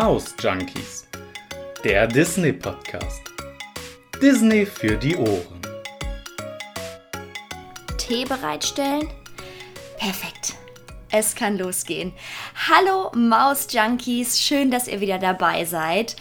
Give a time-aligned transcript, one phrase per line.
[0.00, 1.08] Maus Junkies,
[1.82, 3.20] der Disney Podcast.
[4.22, 5.60] Disney für die Ohren.
[7.96, 9.08] Tee bereitstellen?
[9.98, 10.54] Perfekt.
[11.10, 12.12] Es kann losgehen.
[12.68, 16.14] Hallo Maus Junkies, schön, dass ihr wieder dabei seid.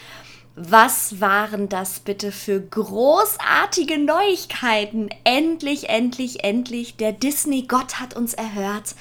[0.55, 5.09] Was waren das bitte für großartige Neuigkeiten?
[5.23, 8.95] Endlich, endlich, endlich, der Disney-Gott hat uns erhört.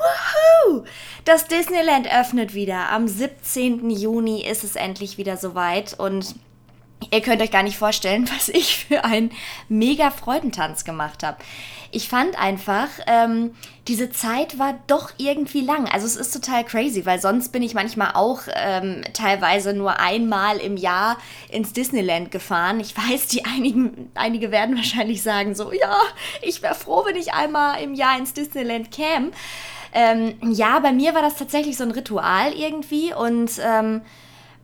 [0.00, 0.84] Woohoo!
[1.24, 2.90] Das Disneyland öffnet wieder.
[2.90, 3.90] Am 17.
[3.90, 6.34] Juni ist es endlich wieder soweit und
[7.10, 9.32] Ihr könnt euch gar nicht vorstellen, was ich für einen
[9.68, 11.38] mega Freudentanz gemacht habe.
[11.92, 13.54] Ich fand einfach, ähm,
[13.88, 15.88] diese Zeit war doch irgendwie lang.
[15.88, 20.58] Also es ist total crazy, weil sonst bin ich manchmal auch ähm, teilweise nur einmal
[20.58, 22.78] im Jahr ins Disneyland gefahren.
[22.78, 25.96] Ich weiß, die einigen, einige werden wahrscheinlich sagen so, ja,
[26.42, 29.32] ich wäre froh, wenn ich einmal im Jahr ins Disneyland käme.
[29.92, 34.02] Ähm, ja, bei mir war das tatsächlich so ein Ritual irgendwie und ähm,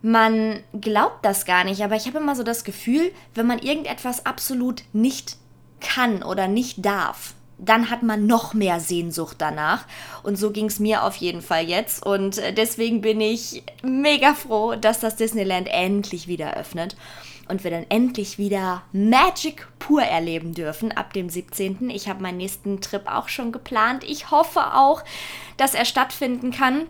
[0.03, 4.25] man glaubt das gar nicht, aber ich habe immer so das Gefühl, wenn man irgendetwas
[4.25, 5.37] absolut nicht
[5.81, 9.87] kann oder nicht darf, dann hat man noch mehr Sehnsucht danach.
[10.23, 12.05] Und so ging es mir auf jeden Fall jetzt.
[12.05, 16.97] Und äh, deswegen bin ich mega froh, dass das Disneyland endlich wieder öffnet.
[17.49, 21.91] Und wir dann endlich wieder Magic pur erleben dürfen ab dem 17.
[21.91, 24.03] Ich habe meinen nächsten Trip auch schon geplant.
[24.05, 25.05] Ich hoffe auch,
[25.57, 26.87] dass er stattfinden kann.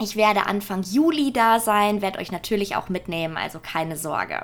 [0.00, 4.42] Ich werde Anfang Juli da sein, werde euch natürlich auch mitnehmen, also keine Sorge.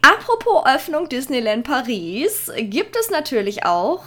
[0.00, 4.02] Apropos Öffnung Disneyland Paris, gibt es natürlich auch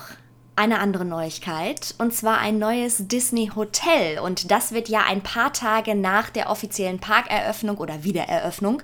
[0.55, 5.53] eine andere Neuigkeit und zwar ein neues Disney Hotel und das wird ja ein paar
[5.53, 8.81] Tage nach der offiziellen Parkeröffnung oder Wiedereröffnung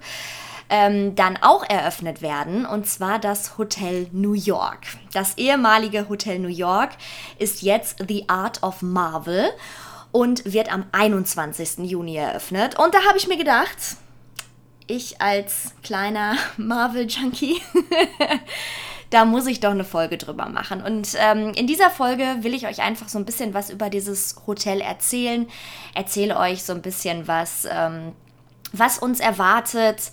[0.72, 4.80] ähm, dann auch eröffnet werden und zwar das Hotel New York.
[5.14, 6.92] Das ehemalige Hotel New York
[7.38, 9.52] ist jetzt The Art of Marvel
[10.14, 11.80] und wird am 21.
[11.80, 12.80] Juni eröffnet.
[12.80, 13.78] Und da habe ich mir gedacht,
[14.88, 17.62] ich als kleiner Marvel-Junkie,
[19.10, 20.82] da muss ich doch eine Folge drüber machen.
[20.82, 24.38] Und ähm, in dieser Folge will ich euch einfach so ein bisschen was über dieses
[24.48, 25.50] Hotel erzählen.
[25.96, 28.14] Erzähle euch so ein bisschen was, ähm,
[28.72, 30.12] was uns erwartet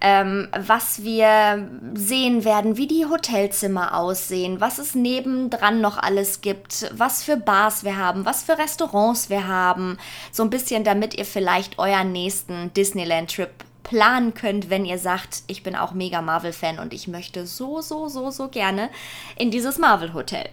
[0.00, 6.90] ähm, was wir sehen werden, wie die Hotelzimmer aussehen, was es nebendran noch alles gibt,
[6.92, 9.98] was für Bars wir haben, was für Restaurants wir haben.
[10.32, 13.50] So ein bisschen, damit ihr vielleicht euren nächsten Disneyland-Trip
[13.82, 18.08] planen könnt, wenn ihr sagt, ich bin auch mega Marvel-Fan und ich möchte so, so,
[18.08, 18.90] so, so gerne
[19.36, 20.48] in dieses Marvel-Hotel.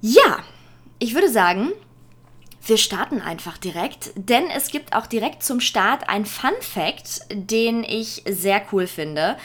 [0.00, 0.38] Ja,
[1.00, 1.72] ich würde sagen,
[2.64, 7.84] wir starten einfach direkt, denn es gibt auch direkt zum Start ein Fun Fact, den
[7.84, 9.36] ich sehr cool finde.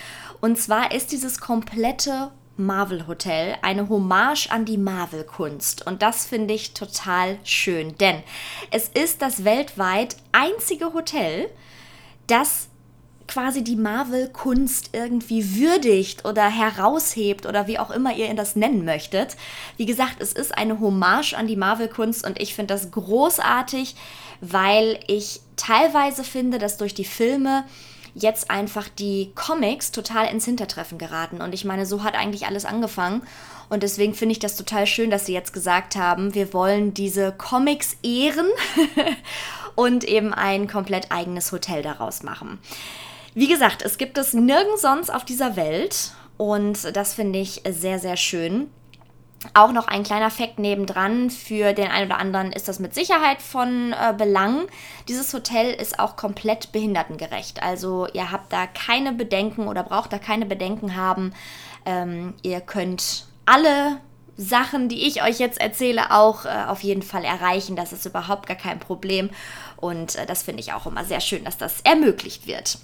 [0.42, 5.86] Und zwar ist dieses komplette Marvel Hotel eine Hommage an die Marvel-Kunst.
[5.86, 8.24] Und das finde ich total schön, denn
[8.72, 11.50] es ist das weltweit einzige Hotel,
[12.28, 12.68] das
[13.28, 19.36] quasi die Marvel-Kunst irgendwie würdigt oder heraushebt oder wie auch immer ihr das nennen möchtet.
[19.78, 23.96] Wie gesagt, es ist eine Hommage an die Marvel-Kunst und ich finde das großartig,
[24.42, 27.64] weil ich teilweise finde, dass durch die Filme
[28.16, 31.42] jetzt einfach die Comics total ins Hintertreffen geraten.
[31.42, 33.22] Und ich meine, so hat eigentlich alles angefangen.
[33.70, 37.34] Und deswegen finde ich das total schön, dass sie jetzt gesagt haben, wir wollen diese
[37.34, 38.48] Comics ehren
[39.76, 42.60] und eben ein komplett eigenes Hotel daraus machen.
[43.36, 48.00] Wie gesagt, es gibt es nirgends sonst auf dieser Welt und das finde ich sehr,
[48.00, 48.70] sehr schön.
[49.54, 51.30] Auch noch ein kleiner Fakt nebendran.
[51.30, 54.68] Für den einen oder anderen ist das mit Sicherheit von äh, Belang.
[55.10, 57.62] Dieses Hotel ist auch komplett behindertengerecht.
[57.62, 61.34] Also ihr habt da keine Bedenken oder braucht da keine Bedenken haben.
[61.86, 63.98] Ähm, ihr könnt alle
[64.38, 67.76] Sachen, die ich euch jetzt erzähle, auch äh, auf jeden Fall erreichen.
[67.76, 69.30] Das ist überhaupt gar kein Problem.
[69.76, 72.80] Und äh, das finde ich auch immer sehr schön, dass das ermöglicht wird.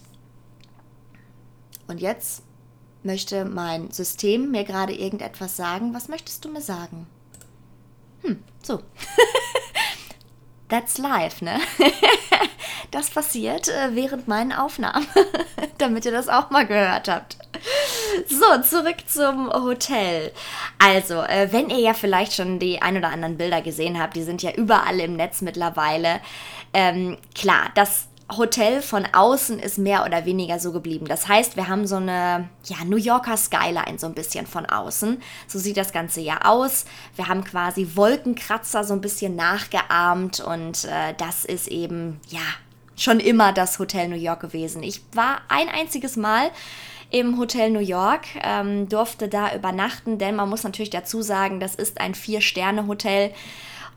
[1.91, 2.44] Und jetzt
[3.03, 5.94] möchte mein System mir gerade irgendetwas sagen.
[5.94, 7.06] Was möchtest du mir sagen?
[8.22, 8.82] Hm, so.
[10.70, 11.59] That's life, ne?
[12.91, 15.05] das passiert äh, während meinen Aufnahmen,
[15.79, 17.38] damit ihr das auch mal gehört habt.
[18.29, 20.32] So, zurück zum Hotel.
[20.79, 24.23] Also, äh, wenn ihr ja vielleicht schon die ein oder anderen Bilder gesehen habt, die
[24.23, 26.22] sind ja überall im Netz mittlerweile.
[26.73, 28.08] Ähm, klar, das
[28.38, 31.06] Hotel von außen ist mehr oder weniger so geblieben.
[31.08, 35.22] Das heißt, wir haben so eine ja, New Yorker Skyline so ein bisschen von außen.
[35.48, 36.86] So sieht das Ganze ja aus.
[37.16, 42.42] Wir haben quasi Wolkenkratzer so ein bisschen nachgeahmt und äh, das ist eben ja
[42.96, 44.84] schon immer das Hotel New York gewesen.
[44.84, 46.52] Ich war ein einziges Mal
[47.10, 51.76] im Hotel New York, ähm, durfte da übernachten, denn man muss natürlich dazu sagen, das
[51.76, 53.32] ist ein Vier-Sterne-Hotel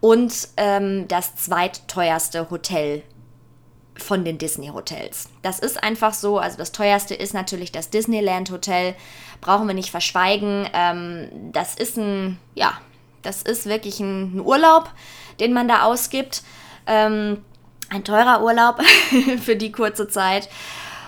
[0.00, 3.02] und ähm, das zweitteuerste Hotel
[3.96, 5.28] von den Disney-Hotels.
[5.42, 6.38] Das ist einfach so.
[6.38, 8.94] Also das teuerste ist natürlich das Disneyland Hotel.
[9.40, 10.68] Brauchen wir nicht verschweigen.
[10.72, 12.78] Ähm, das ist ein, ja,
[13.22, 14.90] das ist wirklich ein, ein Urlaub,
[15.40, 16.42] den man da ausgibt.
[16.86, 17.44] Ähm,
[17.88, 18.82] ein teurer Urlaub
[19.42, 20.48] für die kurze Zeit.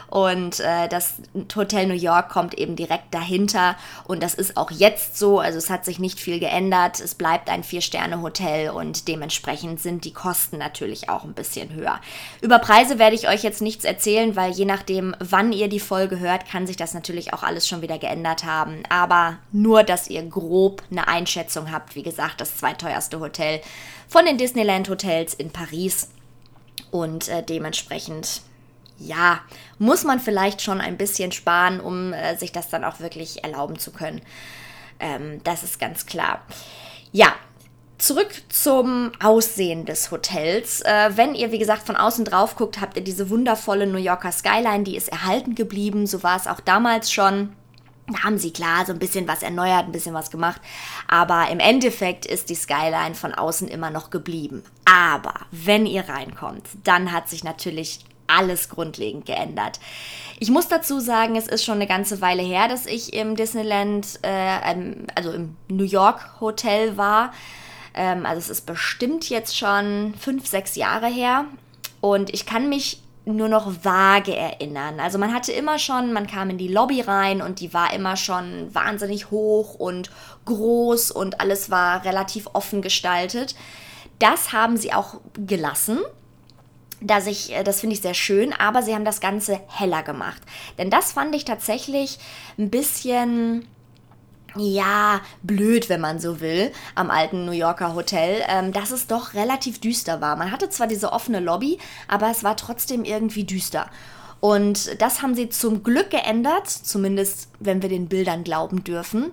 [0.08, 1.14] Und äh, das
[1.54, 3.76] Hotel New York kommt eben direkt dahinter.
[4.04, 5.40] Und das ist auch jetzt so.
[5.40, 7.00] Also es hat sich nicht viel geändert.
[7.00, 12.00] Es bleibt ein Vier-Sterne-Hotel und dementsprechend sind die Kosten natürlich auch ein bisschen höher.
[12.40, 16.18] Über Preise werde ich euch jetzt nichts erzählen, weil je nachdem, wann ihr die Folge
[16.18, 18.82] hört, kann sich das natürlich auch alles schon wieder geändert haben.
[18.88, 21.94] Aber nur, dass ihr grob eine Einschätzung habt.
[21.94, 23.60] Wie gesagt, das zweiteuerste Hotel
[24.08, 26.08] von den Disneyland Hotels in Paris.
[26.90, 28.42] Und äh, dementsprechend
[28.98, 29.40] ja,
[29.78, 33.78] muss man vielleicht schon ein bisschen sparen, um äh, sich das dann auch wirklich erlauben
[33.78, 34.22] zu können.
[34.98, 36.42] Ähm, das ist ganz klar.
[37.12, 37.34] Ja,
[37.98, 40.82] Zurück zum Aussehen des Hotels.
[40.82, 44.32] Äh, wenn ihr, wie gesagt, von außen drauf guckt, habt ihr diese wundervolle New Yorker
[44.32, 46.06] Skyline, die ist erhalten geblieben.
[46.06, 47.54] So war es auch damals schon.
[48.06, 50.60] Da haben sie klar so ein bisschen was erneuert, ein bisschen was gemacht.
[51.08, 54.62] Aber im Endeffekt ist die Skyline von außen immer noch geblieben.
[54.84, 59.80] Aber wenn ihr reinkommt, dann hat sich natürlich alles grundlegend geändert.
[60.38, 64.18] Ich muss dazu sagen, es ist schon eine ganze Weile her, dass ich im Disneyland,
[64.22, 67.32] äh, also im New York Hotel war.
[67.94, 71.46] Ähm, also es ist bestimmt jetzt schon fünf, sechs Jahre her.
[72.00, 75.00] Und ich kann mich nur noch vage erinnern.
[75.00, 78.16] Also man hatte immer schon, man kam in die Lobby rein und die war immer
[78.16, 80.10] schon wahnsinnig hoch und
[80.44, 83.56] groß und alles war relativ offen gestaltet.
[84.20, 85.98] Das haben sie auch gelassen
[87.00, 90.40] dass ich, äh, das finde ich sehr schön, aber sie haben das Ganze heller gemacht.
[90.78, 92.18] Denn das fand ich tatsächlich
[92.58, 93.66] ein bisschen,
[94.56, 99.34] ja, blöd, wenn man so will, am alten New Yorker Hotel, ähm, dass es doch
[99.34, 100.36] relativ düster war.
[100.36, 101.78] Man hatte zwar diese offene Lobby,
[102.08, 103.90] aber es war trotzdem irgendwie düster.
[104.46, 109.32] Und das haben sie zum Glück geändert, zumindest wenn wir den Bildern glauben dürfen.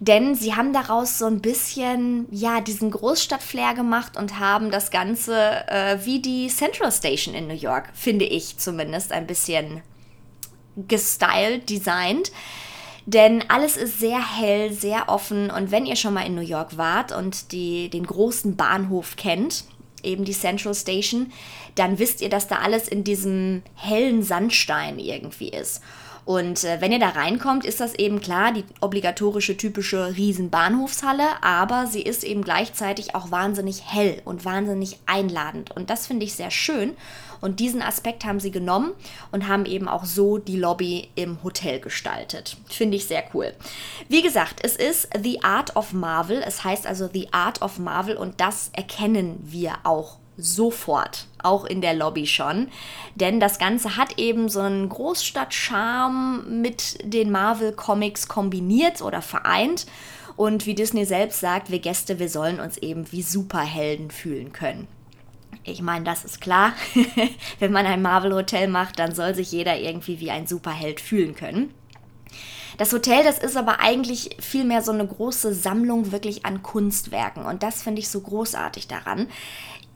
[0.00, 5.68] Denn sie haben daraus so ein bisschen, ja, diesen Großstadtflair gemacht und haben das Ganze
[5.68, 9.82] äh, wie die Central Station in New York, finde ich zumindest, ein bisschen
[10.88, 12.32] gestylt, designt.
[13.04, 15.50] Denn alles ist sehr hell, sehr offen.
[15.50, 19.64] Und wenn ihr schon mal in New York wart und die, den großen Bahnhof kennt,
[20.04, 21.32] eben die Central Station,
[21.74, 25.82] dann wisst ihr, dass da alles in diesem hellen Sandstein irgendwie ist.
[26.24, 31.86] Und äh, wenn ihr da reinkommt, ist das eben klar die obligatorische typische Riesenbahnhofshalle, aber
[31.86, 35.70] sie ist eben gleichzeitig auch wahnsinnig hell und wahnsinnig einladend.
[35.70, 36.96] Und das finde ich sehr schön.
[37.40, 38.92] Und diesen Aspekt haben sie genommen
[39.30, 42.56] und haben eben auch so die Lobby im Hotel gestaltet.
[42.70, 43.52] Finde ich sehr cool.
[44.08, 46.42] Wie gesagt, es ist The Art of Marvel.
[46.46, 51.80] Es heißt also The Art of Marvel und das erkennen wir auch sofort, auch in
[51.80, 52.68] der Lobby schon.
[53.14, 59.86] Denn das Ganze hat eben so einen Großstadt-Charme mit den Marvel-Comics kombiniert oder vereint.
[60.36, 64.88] Und wie Disney selbst sagt, wir Gäste, wir sollen uns eben wie Superhelden fühlen können.
[65.62, 66.72] Ich meine, das ist klar.
[67.58, 71.72] Wenn man ein Marvel-Hotel macht, dann soll sich jeder irgendwie wie ein Superheld fühlen können.
[72.76, 77.44] Das Hotel, das ist aber eigentlich vielmehr so eine große Sammlung wirklich an Kunstwerken.
[77.46, 79.28] Und das finde ich so großartig daran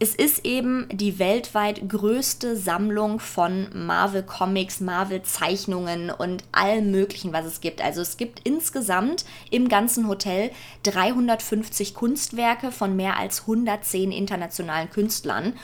[0.00, 7.32] es ist eben die weltweit größte Sammlung von Marvel Comics, Marvel Zeichnungen und allem Möglichen,
[7.32, 7.82] was es gibt.
[7.82, 10.52] Also es gibt insgesamt im ganzen Hotel
[10.84, 15.54] 350 Kunstwerke von mehr als 110 internationalen Künstlern.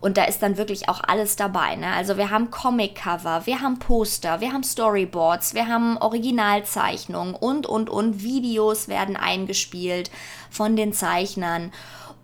[0.00, 1.76] Und da ist dann wirklich auch alles dabei.
[1.76, 1.86] Ne?
[1.86, 7.88] Also wir haben Comic-Cover, wir haben Poster, wir haben Storyboards, wir haben Originalzeichnungen und, und,
[7.88, 8.22] und.
[8.22, 10.10] Videos werden eingespielt
[10.50, 11.72] von den Zeichnern.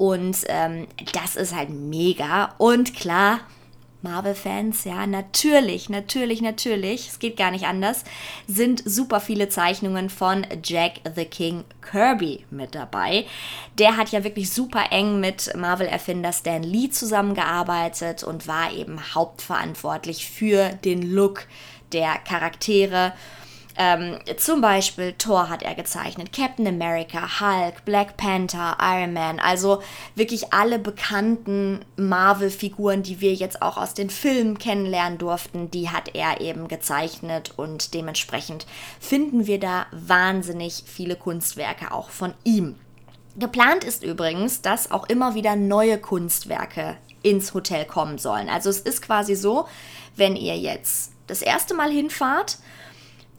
[0.01, 2.55] Und ähm, das ist halt mega.
[2.57, 3.41] Und klar,
[4.01, 8.05] Marvel-Fans, ja, natürlich, natürlich, natürlich, es geht gar nicht anders,
[8.47, 13.27] sind super viele Zeichnungen von Jack the King Kirby mit dabei.
[13.79, 20.31] Der hat ja wirklich super eng mit Marvel-Erfinder Stan Lee zusammengearbeitet und war eben hauptverantwortlich
[20.31, 21.47] für den Look
[21.93, 23.13] der Charaktere.
[23.83, 29.83] Ähm, zum Beispiel Thor hat er gezeichnet, Captain America, Hulk, Black Panther, Iron Man, also
[30.15, 36.15] wirklich alle bekannten Marvel-Figuren, die wir jetzt auch aus den Filmen kennenlernen durften, die hat
[36.15, 38.67] er eben gezeichnet und dementsprechend
[39.01, 42.75] finden wir da wahnsinnig viele Kunstwerke auch von ihm.
[43.37, 48.51] Geplant ist übrigens, dass auch immer wieder neue Kunstwerke ins Hotel kommen sollen.
[48.51, 49.67] Also es ist quasi so,
[50.17, 52.59] wenn ihr jetzt das erste Mal hinfahrt,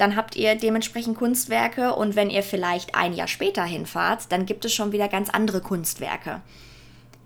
[0.02, 4.66] dann habt ihr dementsprechend Kunstwerke und wenn ihr vielleicht ein Jahr später hinfahrt, dann gibt
[4.66, 6.42] es schon wieder ganz andere Kunstwerke.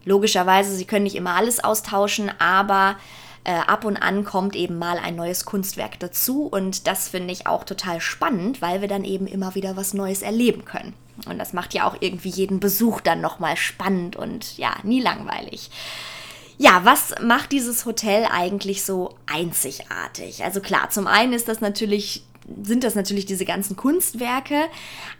[0.03, 2.97] Logischerweise, sie können nicht immer alles austauschen, aber
[3.45, 7.47] äh, ab und an kommt eben mal ein neues Kunstwerk dazu und das finde ich
[7.47, 10.93] auch total spannend, weil wir dann eben immer wieder was Neues erleben können.
[11.29, 15.69] Und das macht ja auch irgendwie jeden Besuch dann nochmal spannend und ja, nie langweilig.
[16.57, 20.43] Ja, was macht dieses Hotel eigentlich so einzigartig?
[20.43, 22.23] Also klar, zum einen ist das natürlich
[22.63, 24.65] sind das natürlich diese ganzen Kunstwerke,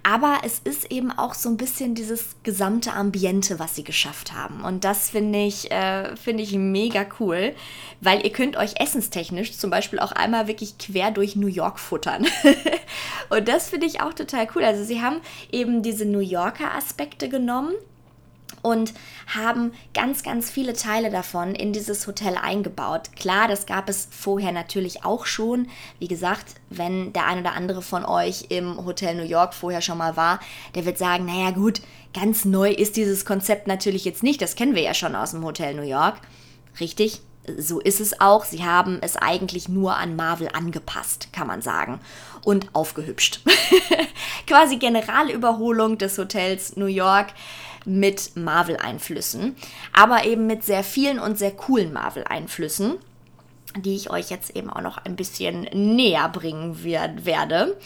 [0.04, 4.63] aber es ist eben auch so ein bisschen dieses gesamte Ambiente, was sie geschafft haben.
[4.63, 7.56] Und das finde ich, äh, finde ich mega cool,
[8.01, 12.27] weil ihr könnt euch essenstechnisch zum Beispiel auch einmal wirklich quer durch New York futtern.
[13.30, 14.63] Und das finde ich auch total cool.
[14.63, 15.18] Also sie haben
[15.51, 17.74] eben diese New Yorker Aspekte genommen
[18.62, 18.94] und
[19.28, 23.10] haben ganz, ganz viele Teile davon in dieses Hotel eingebaut.
[23.16, 25.68] Klar, das gab es vorher natürlich auch schon.
[26.00, 30.00] Wie gesagt, wenn der ein oder andere von euch im Hotel New York vorher schon
[30.00, 30.40] mal war,
[30.74, 31.82] der wird sagen, naja gut,
[32.14, 34.42] ganz neu ist dieses Konzept natürlich jetzt nicht.
[34.42, 36.16] Das kennen wir ja schon aus dem Hotel New York.
[36.80, 37.22] Richtig,
[37.58, 38.46] so ist es auch.
[38.46, 42.00] Sie haben es eigentlich nur an Marvel angepasst, kann man sagen.
[42.44, 43.42] Und aufgehübscht.
[44.48, 47.28] Quasi Generalüberholung des Hotels New York
[47.86, 49.56] mit Marvel-Einflüssen,
[49.94, 52.96] aber eben mit sehr vielen und sehr coolen Marvel-Einflüssen
[53.77, 57.77] die ich euch jetzt eben auch noch ein bisschen näher bringen werde.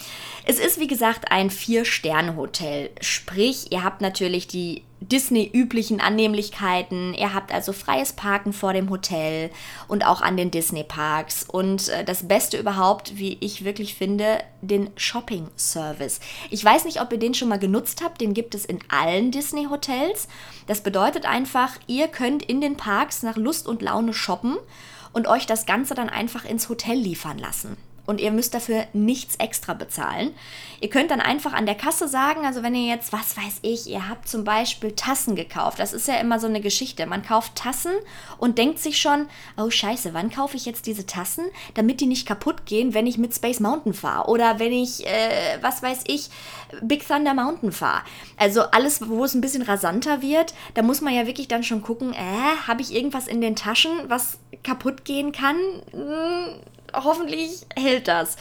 [0.46, 7.13] Es ist wie gesagt ein Vier-Sterne-Hotel, sprich ihr habt natürlich die Disney-üblichen Annehmlichkeiten.
[7.13, 9.50] Ihr habt also freies Parken vor dem Hotel
[9.88, 11.46] und auch an den Disney-Parks.
[11.48, 16.19] Und äh, das Beste überhaupt, wie ich wirklich finde, den Shopping-Service.
[16.50, 18.19] Ich weiß nicht, ob ihr den schon mal genutzt habt.
[18.19, 20.27] Den gibt es in allen Disney-Hotels.
[20.67, 24.58] Das bedeutet einfach, ihr könnt in den Parks nach Lust und Laune shoppen
[25.13, 27.78] und euch das Ganze dann einfach ins Hotel liefern lassen
[28.10, 30.34] und ihr müsst dafür nichts extra bezahlen.
[30.82, 33.88] Ihr könnt dann einfach an der Kasse sagen, also wenn ihr jetzt, was weiß ich,
[33.88, 35.78] ihr habt zum Beispiel Tassen gekauft.
[35.78, 37.06] Das ist ja immer so eine Geschichte.
[37.06, 37.92] Man kauft Tassen
[38.39, 42.28] und denkt sich schon, oh scheiße, wann kaufe ich jetzt diese Tassen, damit die nicht
[42.28, 46.32] kaputt gehen, wenn ich mit Space Mountain fahre oder wenn ich, äh, was weiß ich,
[46.82, 48.01] Big Thunder Mountain fahre.
[48.38, 51.84] Also alles, wo es ein bisschen rasanter wird, da muss man ja wirklich dann schon
[51.84, 52.18] gucken, äh,
[52.68, 55.58] habe ich irgendwas in den Taschen, was kaputt gehen kann?
[55.92, 56.60] Hm,
[56.93, 58.38] hoffentlich hält das.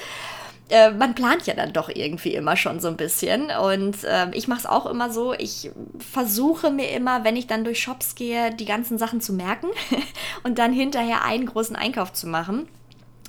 [0.71, 3.50] Äh, man plant ja dann doch irgendwie immer schon so ein bisschen.
[3.50, 5.33] Und äh, ich mache es auch immer so.
[5.35, 9.69] Ich versuche mir immer, wenn ich dann durch Shops gehe, die ganzen Sachen zu merken
[10.43, 12.69] und dann hinterher einen großen Einkauf zu machen.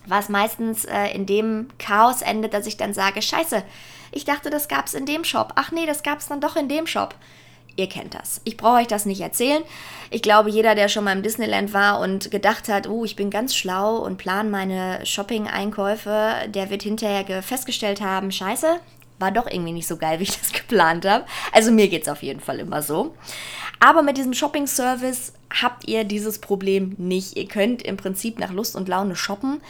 [0.06, 3.64] Was meistens äh, in dem Chaos endet, dass ich dann sage: Scheiße,
[4.12, 5.54] ich dachte, das gab es in dem Shop.
[5.56, 7.16] Ach nee, das gab es dann doch in dem Shop.
[7.80, 8.42] Ihr kennt das.
[8.44, 9.64] Ich brauche euch das nicht erzählen.
[10.10, 13.30] Ich glaube, jeder, der schon mal im Disneyland war und gedacht hat, oh, ich bin
[13.30, 18.82] ganz schlau und plan meine Shopping-Einkäufe, der wird hinterher festgestellt haben, scheiße,
[19.18, 21.24] war doch irgendwie nicht so geil, wie ich das geplant habe.
[21.54, 23.16] Also mir geht es auf jeden Fall immer so.
[23.80, 25.32] Aber mit diesem Shopping-Service
[25.62, 27.38] habt ihr dieses Problem nicht.
[27.38, 29.62] Ihr könnt im Prinzip nach Lust und Laune shoppen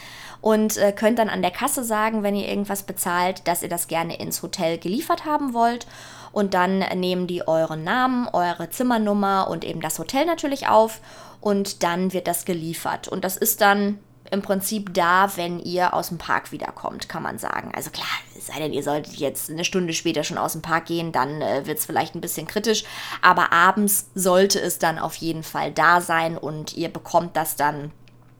[0.42, 3.88] und äh, könnt dann an der Kasse sagen, wenn ihr irgendwas bezahlt, dass ihr das
[3.88, 5.86] gerne ins Hotel geliefert haben wollt
[6.31, 11.01] und dann nehmen die euren Namen, eure Zimmernummer und eben das Hotel natürlich auf
[11.41, 13.07] und dann wird das geliefert.
[13.07, 14.00] Und das ist dann
[14.31, 17.71] im Prinzip da, wenn ihr aus dem Park wiederkommt, kann man sagen.
[17.75, 18.07] Also klar,
[18.39, 21.65] sei denn, ihr solltet jetzt eine Stunde später schon aus dem Park gehen, dann äh,
[21.65, 22.83] wird es vielleicht ein bisschen kritisch.
[23.21, 27.91] Aber abends sollte es dann auf jeden Fall da sein und ihr bekommt das dann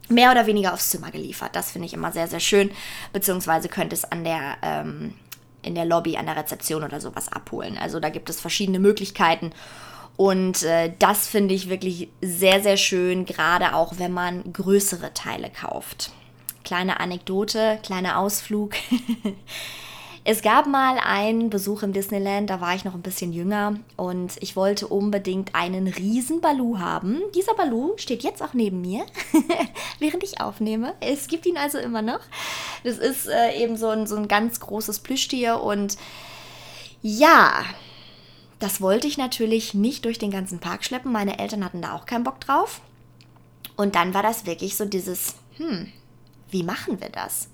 [0.10, 1.55] mehr oder weniger aufs Zimmer geliefert.
[1.55, 2.72] Das finde ich immer sehr, sehr schön.
[3.13, 5.13] Beziehungsweise könnt es an der ähm,
[5.62, 7.78] in der Lobby an der Rezeption oder sowas abholen.
[7.78, 9.51] Also da gibt es verschiedene Möglichkeiten.
[10.18, 15.50] Und äh, das finde ich wirklich sehr, sehr schön, gerade auch wenn man größere Teile
[15.50, 16.12] kauft.
[16.63, 18.75] Kleine Anekdote, kleiner Ausflug.
[20.26, 24.34] Es gab mal einen Besuch im Disneyland, da war ich noch ein bisschen jünger und
[24.42, 27.22] ich wollte unbedingt einen riesen Balu haben.
[27.36, 29.06] Dieser Balu steht jetzt auch neben mir,
[30.00, 30.94] während ich aufnehme.
[31.00, 32.20] Es gibt ihn also immer noch.
[32.84, 35.98] Das ist äh, eben so ein, so ein ganz großes Plüschtier und
[37.02, 37.64] ja,
[38.60, 41.14] das wollte ich natürlich nicht durch den ganzen Park schleppen.
[41.14, 42.82] Meine Eltern hatten da auch keinen Bock drauf.
[43.78, 45.90] Und dann war das wirklich so dieses, hm,
[46.50, 47.48] wie machen wir das?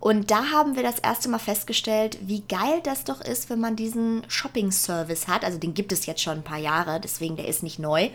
[0.00, 3.76] Und da haben wir das erste Mal festgestellt, wie geil das doch ist, wenn man
[3.76, 5.44] diesen Shopping-Service hat.
[5.44, 8.08] Also den gibt es jetzt schon ein paar Jahre, deswegen der ist nicht neu.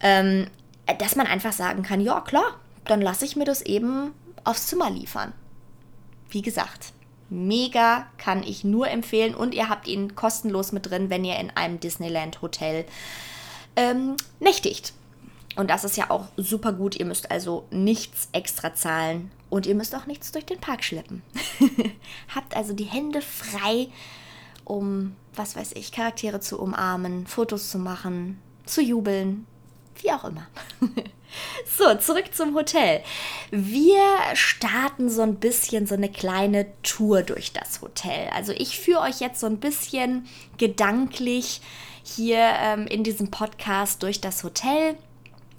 [0.00, 0.46] Ähm,
[0.98, 4.88] dass man einfach sagen kann, ja klar, dann lasse ich mir das eben aufs Zimmer
[4.88, 5.34] liefern.
[6.30, 6.94] Wie gesagt,
[7.28, 11.50] mega kann ich nur empfehlen und ihr habt ihn kostenlos mit drin, wenn ihr in
[11.50, 12.86] einem Disneyland Hotel
[13.76, 14.94] ähm, nächtigt.
[15.56, 16.96] Und das ist ja auch super gut.
[16.96, 21.22] Ihr müsst also nichts extra zahlen und ihr müsst auch nichts durch den Park schleppen.
[22.34, 23.88] Habt also die Hände frei,
[24.64, 29.46] um, was weiß ich, Charaktere zu umarmen, Fotos zu machen, zu jubeln.
[30.00, 30.46] Wie auch immer.
[31.78, 33.02] So, zurück zum Hotel.
[33.50, 34.02] Wir
[34.34, 38.28] starten so ein bisschen so eine kleine Tour durch das Hotel.
[38.34, 40.26] Also ich führe euch jetzt so ein bisschen
[40.58, 41.60] gedanklich
[42.02, 44.96] hier ähm, in diesem Podcast durch das Hotel.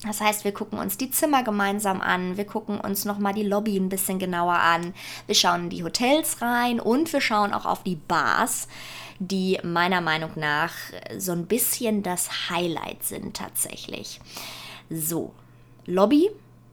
[0.06, 3.78] Das heißt, wir gucken uns die Zimmer gemeinsam an, wir gucken uns nochmal die Lobby
[3.78, 4.94] ein bisschen genauer an,
[5.28, 8.68] wir schauen in die Hotels rein und wir schauen auch auf die Bars
[9.22, 10.74] die meiner Meinung nach
[11.18, 14.20] so ein bisschen das Highlight sind tatsächlich.
[14.90, 15.32] So,
[15.86, 16.32] Lobby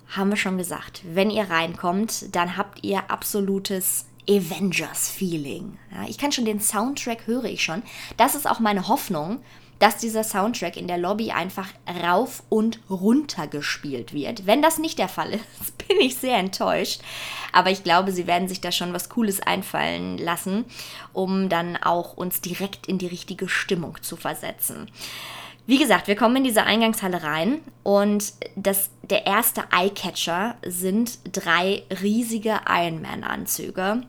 [0.08, 1.02] haben wir schon gesagt.
[1.04, 5.78] Wenn ihr reinkommt, dann habt ihr absolutes Avengers-Feeling.
[5.92, 7.82] Ja, ich kann schon den Soundtrack höre ich schon.
[8.16, 9.40] Das ist auch meine Hoffnung,
[9.78, 11.68] dass dieser Soundtrack in der Lobby einfach
[12.02, 14.46] rauf und runter gespielt wird.
[14.46, 17.00] Wenn das nicht der Fall ist, bin ich sehr enttäuscht.
[17.52, 20.64] Aber ich glaube, sie werden sich da schon was Cooles einfallen lassen,
[21.12, 24.90] um dann auch uns direkt in die richtige Stimmung zu versetzen.
[25.66, 31.82] Wie gesagt, wir kommen in diese Eingangshalle rein und das, der erste Eyecatcher sind drei
[32.02, 34.02] riesige Ironman-Anzüge.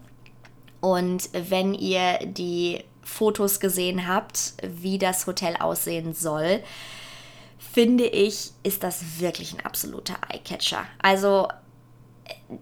[0.80, 6.62] Und wenn ihr die Fotos gesehen habt, wie das Hotel aussehen soll,
[7.74, 10.86] finde ich, ist das wirklich ein absoluter Eyecatcher.
[11.02, 11.48] Also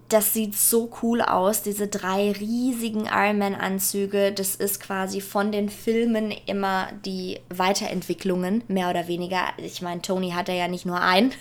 [0.08, 4.32] das sieht so cool aus, diese drei riesigen Ironman-Anzüge.
[4.32, 9.44] Das ist quasi von den Filmen immer die Weiterentwicklungen, mehr oder weniger.
[9.56, 11.32] Ich meine, Tony hat ja nicht nur einen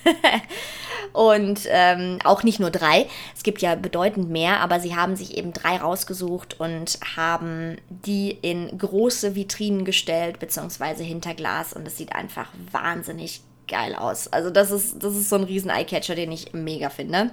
[1.14, 3.08] und ähm, auch nicht nur drei.
[3.36, 8.32] Es gibt ja bedeutend mehr, aber sie haben sich eben drei rausgesucht und haben die
[8.32, 11.74] in große Vitrinen gestellt, beziehungsweise hinter Glas.
[11.74, 14.30] Und es sieht einfach wahnsinnig geil aus.
[14.30, 17.32] Also das ist, das ist so ein riesen Eyecatcher, den ich mega finde.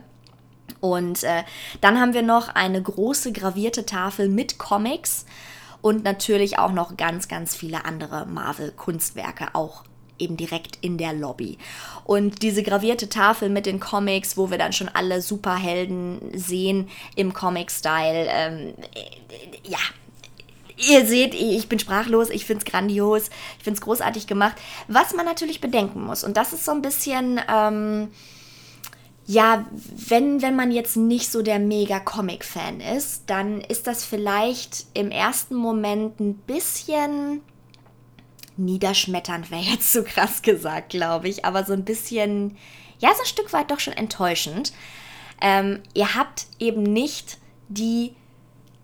[0.84, 1.44] Und äh,
[1.80, 5.24] dann haben wir noch eine große gravierte Tafel mit Comics
[5.80, 9.84] und natürlich auch noch ganz, ganz viele andere Marvel-Kunstwerke, auch
[10.18, 11.56] eben direkt in der Lobby.
[12.04, 17.32] Und diese gravierte Tafel mit den Comics, wo wir dann schon alle Superhelden sehen im
[17.32, 19.78] Comic-Style, ähm, äh, ja,
[20.76, 24.56] Ihr seht, ich bin sprachlos, ich finde es grandios, ich finde es großartig gemacht.
[24.88, 28.08] Was man natürlich bedenken muss, und das ist so ein bisschen, ähm,
[29.26, 29.66] ja,
[30.08, 35.54] wenn, wenn man jetzt nicht so der Mega-Comic-Fan ist, dann ist das vielleicht im ersten
[35.54, 37.40] Moment ein bisschen
[38.56, 42.56] niederschmetternd, wäre jetzt so krass gesagt, glaube ich, aber so ein bisschen,
[42.98, 44.72] ja, so ein Stück weit doch schon enttäuschend.
[45.40, 48.14] Ähm, ihr habt eben nicht die,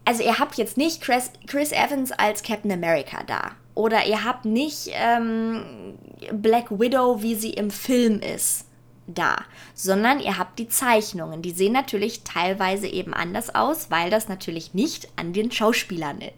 [0.06, 3.52] also ihr habt jetzt nicht Chris, Chris Evans als Captain America da.
[3.74, 5.94] Oder ihr habt nicht ähm,
[6.32, 8.66] Black Widow, wie sie im Film ist
[9.14, 9.36] da,
[9.74, 11.42] sondern ihr habt die Zeichnungen.
[11.42, 16.32] Die sehen natürlich teilweise eben anders aus, weil das natürlich nicht an den Schauspielern äh,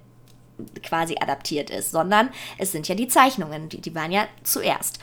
[0.83, 4.99] quasi adaptiert ist, sondern es sind ja die Zeichnungen, die, die waren ja zuerst.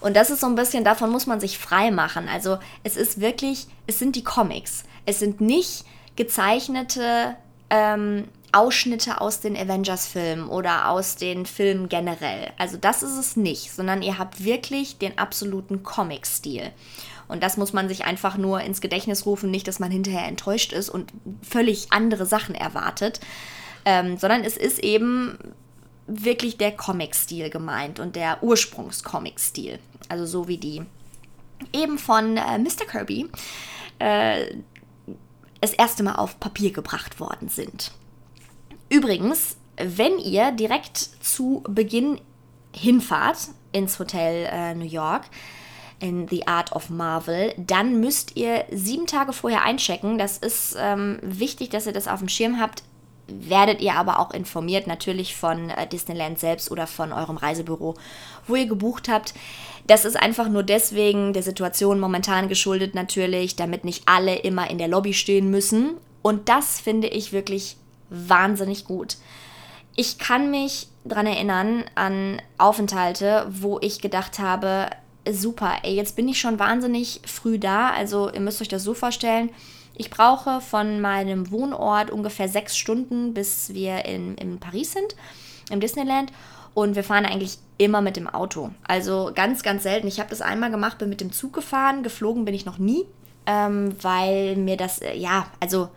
[0.00, 2.28] Und das ist so ein bisschen, davon muss man sich frei machen.
[2.28, 4.84] Also es ist wirklich, es sind die Comics.
[5.04, 5.84] Es sind nicht
[6.16, 7.36] gezeichnete
[7.68, 12.52] ähm, Ausschnitte aus den Avengers-Filmen oder aus den Filmen generell.
[12.58, 16.70] Also das ist es nicht, sondern ihr habt wirklich den absoluten Comic-Stil.
[17.28, 20.72] Und das muss man sich einfach nur ins Gedächtnis rufen, nicht, dass man hinterher enttäuscht
[20.72, 21.12] ist und
[21.48, 23.20] völlig andere Sachen erwartet,
[23.84, 25.38] ähm, sondern es ist eben
[26.08, 29.78] wirklich der Comic-Stil gemeint und der Ursprungs-Comic-Stil.
[30.08, 30.82] Also so wie die
[31.72, 32.86] eben von äh, Mr.
[32.88, 33.28] Kirby
[34.00, 34.46] äh,
[35.60, 37.92] das erste Mal auf Papier gebracht worden sind.
[38.90, 42.20] Übrigens, wenn ihr direkt zu Beginn
[42.74, 43.38] hinfahrt
[43.72, 45.22] ins Hotel äh, New York,
[46.00, 50.18] in The Art of Marvel, dann müsst ihr sieben Tage vorher einchecken.
[50.18, 52.82] Das ist ähm, wichtig, dass ihr das auf dem Schirm habt.
[53.28, 57.94] Werdet ihr aber auch informiert, natürlich von äh, Disneyland selbst oder von eurem Reisebüro,
[58.48, 59.34] wo ihr gebucht habt.
[59.86, 64.78] Das ist einfach nur deswegen der Situation momentan geschuldet, natürlich, damit nicht alle immer in
[64.78, 65.92] der Lobby stehen müssen.
[66.22, 67.76] Und das finde ich wirklich
[68.10, 69.16] wahnsinnig gut.
[69.96, 74.90] Ich kann mich daran erinnern an Aufenthalte, wo ich gedacht habe,
[75.30, 77.90] super, ey, jetzt bin ich schon wahnsinnig früh da.
[77.90, 79.50] Also ihr müsst euch das so vorstellen.
[79.94, 85.14] Ich brauche von meinem Wohnort ungefähr sechs Stunden, bis wir in, in Paris sind,
[85.70, 86.32] im Disneyland.
[86.72, 88.70] Und wir fahren eigentlich immer mit dem Auto.
[88.86, 90.06] Also ganz, ganz selten.
[90.06, 92.02] Ich habe das einmal gemacht, bin mit dem Zug gefahren.
[92.02, 93.04] Geflogen bin ich noch nie,
[93.46, 95.88] ähm, weil mir das, äh, ja, also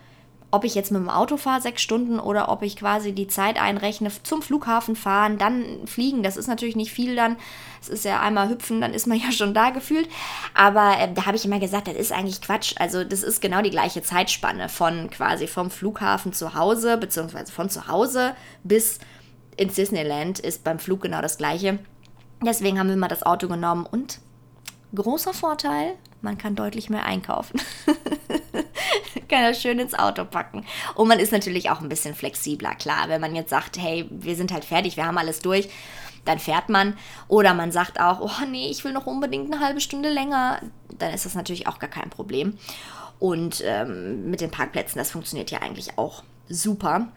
[0.54, 3.60] ob ich jetzt mit dem Auto fahre, sechs Stunden, oder ob ich quasi die Zeit
[3.60, 6.22] einrechne, zum Flughafen fahren, dann fliegen.
[6.22, 7.38] Das ist natürlich nicht viel dann.
[7.82, 10.08] Es ist ja einmal hüpfen, dann ist man ja schon da gefühlt.
[10.54, 12.76] Aber äh, da habe ich immer gesagt, das ist eigentlich Quatsch.
[12.78, 17.72] Also das ist genau die gleiche Zeitspanne von quasi vom Flughafen zu Hause, beziehungsweise von
[17.72, 19.00] zu Hause bis
[19.58, 21.80] ins Disneyland ist beim Flug genau das gleiche.
[22.46, 24.20] Deswegen haben wir mal das Auto genommen und
[24.96, 27.60] Großer Vorteil, man kann deutlich mehr einkaufen.
[29.30, 30.66] kann das schön ins Auto packen.
[30.96, 33.10] Und man ist natürlich auch ein bisschen flexibler, klar.
[33.10, 35.70] Wenn man jetzt sagt, hey, wir sind halt fertig, wir haben alles durch,
[36.26, 36.98] dann fährt man.
[37.28, 40.60] Oder man sagt auch, oh nee, ich will noch unbedingt eine halbe Stunde länger.
[40.98, 42.58] Dann ist das natürlich auch gar kein Problem.
[43.20, 47.08] Und ähm, mit den Parkplätzen, das funktioniert ja eigentlich auch super.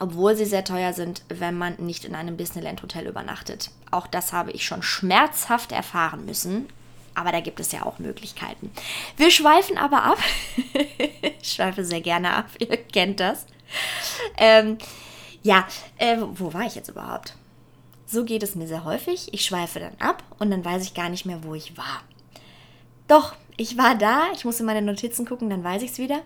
[0.00, 3.70] Obwohl sie sehr teuer sind, wenn man nicht in einem Disneyland-Hotel übernachtet.
[3.90, 6.68] Auch das habe ich schon schmerzhaft erfahren müssen.
[7.18, 8.70] Aber da gibt es ja auch Möglichkeiten.
[9.16, 10.18] Wir schweifen aber ab.
[11.42, 13.44] ich schweife sehr gerne ab, ihr kennt das.
[14.36, 14.78] Ähm,
[15.42, 17.34] ja, äh, wo war ich jetzt überhaupt?
[18.06, 19.34] So geht es mir sehr häufig.
[19.34, 22.02] Ich schweife dann ab und dann weiß ich gar nicht mehr, wo ich war.
[23.08, 26.20] Doch, ich war da, ich muss in meine Notizen gucken, dann weiß ich es wieder.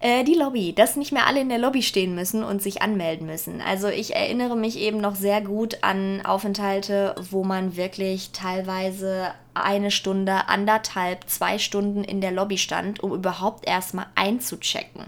[0.00, 3.26] Äh, die Lobby, dass nicht mehr alle in der Lobby stehen müssen und sich anmelden
[3.26, 3.62] müssen.
[3.62, 9.90] Also ich erinnere mich eben noch sehr gut an Aufenthalte, wo man wirklich teilweise eine
[9.90, 15.06] Stunde, anderthalb, zwei Stunden in der Lobby stand, um überhaupt erstmal einzuchecken.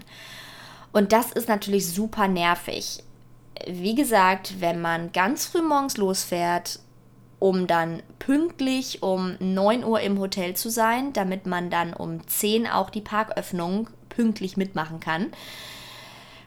[0.91, 3.03] Und das ist natürlich super nervig.
[3.67, 6.79] Wie gesagt, wenn man ganz früh morgens losfährt,
[7.37, 12.67] um dann pünktlich um 9 Uhr im Hotel zu sein, damit man dann um 10
[12.67, 15.33] auch die Parköffnung pünktlich mitmachen kann.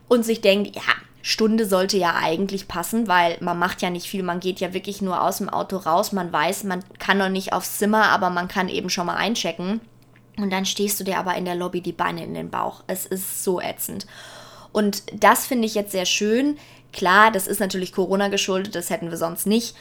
[0.07, 0.83] Und sich denkt, ja,
[1.23, 5.03] Stunde sollte ja eigentlich passen, weil man macht ja nicht viel, man geht ja wirklich
[5.03, 8.47] nur aus dem Auto raus, man weiß, man kann noch nicht aufs Zimmer, aber man
[8.47, 9.81] kann eben schon mal einchecken.
[10.37, 12.85] Und dann stehst du dir aber in der Lobby die Beine in den Bauch.
[12.87, 14.07] Es ist so ätzend.
[14.71, 16.59] Und das finde ich jetzt sehr schön.
[16.93, 19.75] Klar, das ist natürlich Corona geschuldet, das hätten wir sonst nicht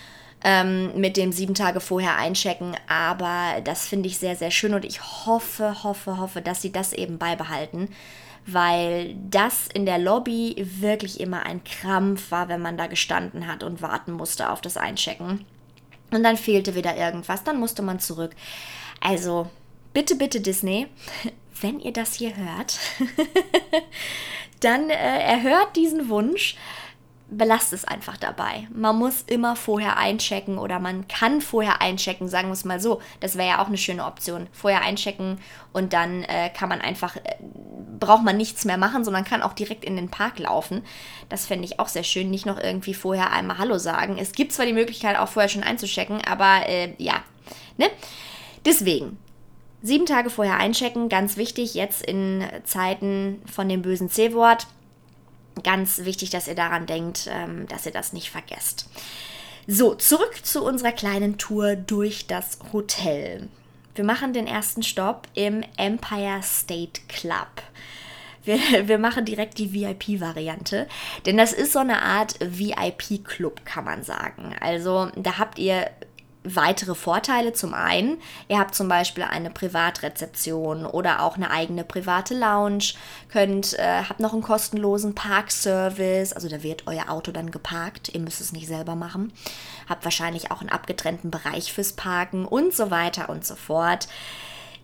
[0.44, 2.76] ähm, mit dem sieben Tage vorher einchecken.
[2.88, 6.94] Aber das finde ich sehr, sehr schön und ich hoffe, hoffe, hoffe, dass sie das
[6.94, 7.90] eben beibehalten.
[8.48, 13.62] Weil das in der Lobby wirklich immer ein Krampf war, wenn man da gestanden hat
[13.62, 15.46] und warten musste auf das Einchecken.
[16.10, 18.32] Und dann fehlte wieder irgendwas, dann musste man zurück.
[19.00, 19.48] Also,
[19.94, 20.88] bitte, bitte Disney,
[21.62, 22.80] wenn ihr das hier hört,
[24.60, 26.56] dann äh, erhört diesen Wunsch
[27.32, 28.68] belasst es einfach dabei.
[28.74, 33.02] Man muss immer vorher einchecken oder man kann vorher einchecken, sagen wir es mal so.
[33.22, 34.48] Das wäre ja auch eine schöne Option.
[34.52, 35.40] Vorher einchecken
[35.72, 37.22] und dann äh, kann man einfach, äh,
[38.00, 40.84] braucht man nichts mehr machen, sondern kann auch direkt in den Park laufen.
[41.30, 42.30] Das fände ich auch sehr schön.
[42.30, 44.18] Nicht noch irgendwie vorher einmal Hallo sagen.
[44.20, 47.24] Es gibt zwar die Möglichkeit, auch vorher schon einzuchecken, aber äh, ja,
[47.78, 47.88] ne?
[48.66, 49.18] Deswegen,
[49.82, 54.68] sieben Tage vorher einchecken, ganz wichtig, jetzt in Zeiten von dem bösen C-Wort
[55.64, 58.88] ganz wichtig, dass ihr daran denkt, ähm, dass ihr das nicht vergesst.
[59.68, 63.48] So, zurück zu unserer kleinen Tour durch das Hotel.
[63.96, 67.62] Wir machen den ersten Stopp im Empire State Club.
[68.44, 70.88] Wir, wir machen direkt die VIP-Variante,
[71.26, 74.56] denn das ist so eine Art VIP-Club, kann man sagen.
[74.60, 75.90] Also da habt ihr
[76.44, 77.54] weitere Vorteile.
[77.54, 82.94] Zum einen, ihr habt zum Beispiel eine Privatrezeption oder auch eine eigene private Lounge,
[83.30, 88.20] könnt, äh, habt noch einen kostenlosen Parkservice, also da wird euer Auto dann geparkt, ihr
[88.20, 89.32] müsst es nicht selber machen,
[89.88, 94.08] habt wahrscheinlich auch einen abgetrennten Bereich fürs Parken und so weiter und so fort.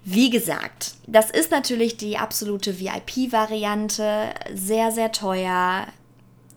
[0.03, 5.85] Wie gesagt, das ist natürlich die absolute VIP-Variante, sehr, sehr teuer.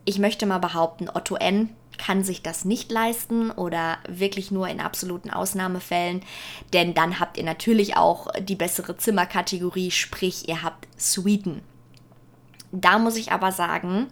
[0.05, 4.81] Ich möchte mal behaupten, Otto N kann sich das nicht leisten oder wirklich nur in
[4.81, 6.23] absoluten Ausnahmefällen,
[6.73, 11.61] denn dann habt ihr natürlich auch die bessere Zimmerkategorie, sprich ihr habt Suiten.
[12.73, 14.07] Da muss ich aber sagen,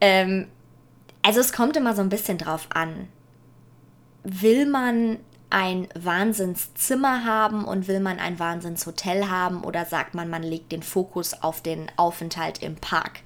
[0.00, 0.48] ähm,
[1.20, 3.08] also es kommt immer so ein bisschen drauf an.
[4.22, 5.18] Will man
[5.50, 10.82] ein Wahnsinnszimmer haben und will man ein Wahnsinnshotel haben oder sagt man, man legt den
[10.82, 13.20] Fokus auf den Aufenthalt im Park?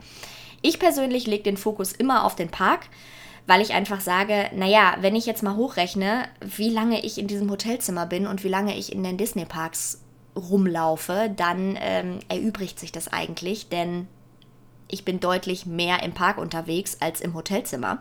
[0.61, 2.89] Ich persönlich lege den Fokus immer auf den Park,
[3.47, 7.51] weil ich einfach sage, naja, wenn ich jetzt mal hochrechne, wie lange ich in diesem
[7.51, 10.01] Hotelzimmer bin und wie lange ich in den Disney-Parks
[10.37, 14.09] rumlaufe, dann ähm, erübrigt sich das eigentlich, denn
[14.89, 17.99] ich bin deutlich mehr im Park unterwegs als im Hotelzimmer.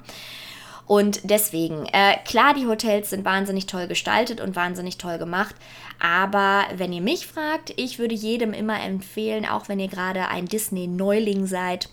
[0.86, 5.56] Und deswegen, äh, klar, die Hotels sind wahnsinnig toll gestaltet und wahnsinnig toll gemacht.
[6.02, 10.46] Aber wenn ihr mich fragt, ich würde jedem immer empfehlen, auch wenn ihr gerade ein
[10.46, 11.90] Disney-Neuling seid,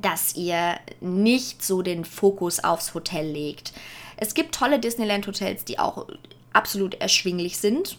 [0.00, 3.72] dass ihr nicht so den Fokus aufs Hotel legt.
[4.16, 6.06] Es gibt tolle Disneyland-Hotels, die auch
[6.52, 7.98] absolut erschwinglich sind.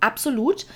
[0.00, 0.66] Absolut.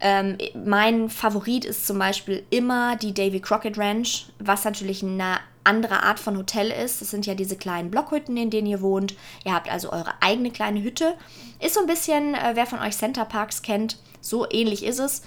[0.00, 6.02] Ähm, mein Favorit ist zum Beispiel immer die Davy Crockett Ranch, was natürlich eine andere
[6.02, 7.00] Art von Hotel ist.
[7.00, 9.14] Das sind ja diese kleinen Blockhütten, in denen ihr wohnt.
[9.44, 11.14] Ihr habt also eure eigene kleine Hütte.
[11.60, 15.22] Ist so ein bisschen, äh, wer von euch Center Parks kennt, so ähnlich ist es.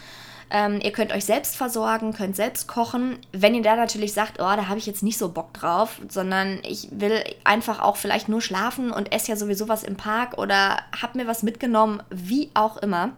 [0.50, 3.20] Ähm, ihr könnt euch selbst versorgen, könnt selbst kochen.
[3.34, 6.60] Wenn ihr da natürlich sagt, oh, da habe ich jetzt nicht so Bock drauf, sondern
[6.64, 10.78] ich will einfach auch vielleicht nur schlafen und esse ja sowieso was im Park oder
[11.02, 13.12] habe mir was mitgenommen, wie auch immer,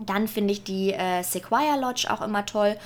[0.00, 2.76] dann finde ich die äh, Sequoia Lodge auch immer toll.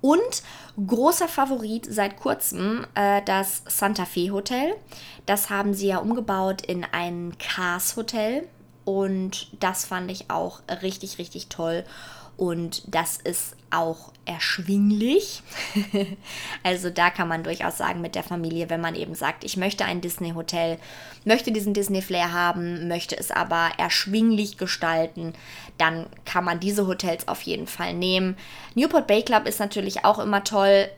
[0.00, 0.42] Und
[0.86, 4.74] großer Favorit seit kurzem äh, das Santa Fe Hotel.
[5.26, 8.46] Das haben sie ja umgebaut in ein Cars Hotel.
[8.84, 11.84] Und das fand ich auch richtig, richtig toll.
[12.38, 15.42] Und das ist auch erschwinglich.
[16.62, 19.84] also da kann man durchaus sagen mit der Familie, wenn man eben sagt, ich möchte
[19.84, 20.78] ein Disney-Hotel,
[21.24, 25.32] möchte diesen Disney-Flair haben, möchte es aber erschwinglich gestalten,
[25.78, 28.36] dann kann man diese Hotels auf jeden Fall nehmen.
[28.76, 30.88] Newport Bay Club ist natürlich auch immer toll,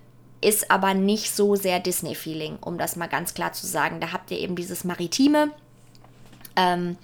[0.43, 3.99] ist aber nicht so sehr Disney-Feeling, um das mal ganz klar zu sagen.
[4.01, 5.53] Da habt ihr eben dieses Maritime.
[6.55, 6.99] Ähm,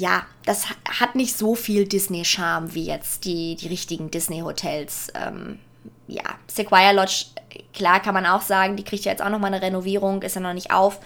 [0.00, 5.12] ja, das hat nicht so viel Disney-Charme wie jetzt die, die richtigen Disney-Hotels.
[5.14, 5.58] Ähm,
[6.06, 7.26] ja, Sequoia Lodge,
[7.74, 10.40] klar kann man auch sagen, die kriegt ja jetzt auch nochmal eine Renovierung, ist ja
[10.40, 11.00] noch nicht auf.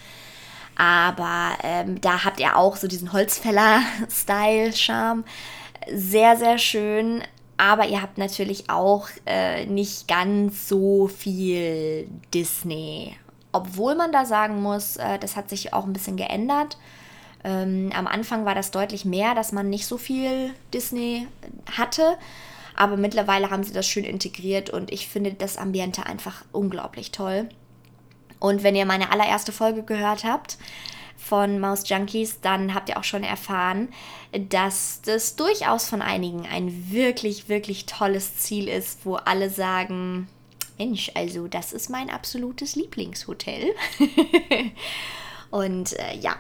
[0.77, 5.25] Aber ähm, da habt ihr auch so diesen Holzfäller-Style-Charme.
[5.93, 7.25] Sehr, sehr schön.
[7.57, 13.17] Aber ihr habt natürlich auch äh, nicht ganz so viel Disney.
[13.51, 16.77] Obwohl man da sagen muss, äh, das hat sich auch ein bisschen geändert.
[17.45, 21.29] Ähm, am Anfang war das deutlich mehr, dass man nicht so viel Disney
[21.71, 22.17] hatte.
[22.75, 27.49] Aber mittlerweile haben sie das schön integriert und ich finde das Ambiente einfach unglaublich toll.
[28.41, 30.59] Und wenn ihr meine allererste Folge gehört habt
[31.17, 33.89] von Maus Junkies, dann habt ihr auch schon erfahren,
[34.33, 40.29] dass das durchaus von einigen ein wirklich, wirklich tolles Ziel ist, wo alle sagen,
[40.77, 43.75] Mensch, also das ist mein absolutes Lieblingshotel.
[45.51, 46.37] und äh, ja,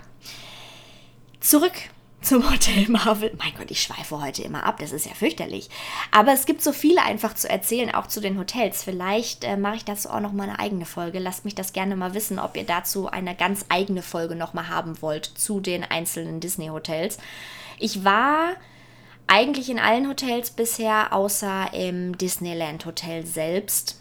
[1.44, 1.74] Zurück
[2.22, 3.30] zum Hotel Marvel.
[3.36, 5.68] Mein Gott, ich schweife heute immer ab, das ist ja fürchterlich.
[6.10, 8.82] Aber es gibt so viel einfach zu erzählen, auch zu den Hotels.
[8.82, 11.18] Vielleicht äh, mache ich dazu auch noch mal eine eigene Folge.
[11.18, 14.70] Lasst mich das gerne mal wissen, ob ihr dazu eine ganz eigene Folge noch mal
[14.70, 17.18] haben wollt zu den einzelnen Disney-Hotels.
[17.78, 18.54] Ich war
[19.26, 24.00] eigentlich in allen Hotels bisher, außer im Disneyland Hotel selbst.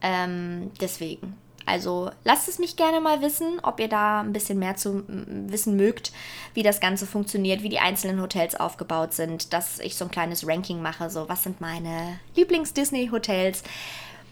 [0.00, 1.36] Ähm, deswegen.
[1.70, 5.76] Also lasst es mich gerne mal wissen, ob ihr da ein bisschen mehr zu wissen
[5.76, 6.10] mögt,
[6.52, 10.46] wie das Ganze funktioniert, wie die einzelnen Hotels aufgebaut sind, dass ich so ein kleines
[10.46, 13.62] Ranking mache, so was sind meine Lieblings-Disney-Hotels.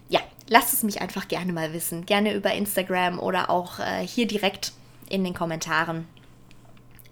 [0.08, 2.06] Ja, lasst es mich einfach gerne mal wissen.
[2.06, 4.72] Gerne über Instagram oder auch äh, hier direkt
[5.08, 6.08] in den Kommentaren.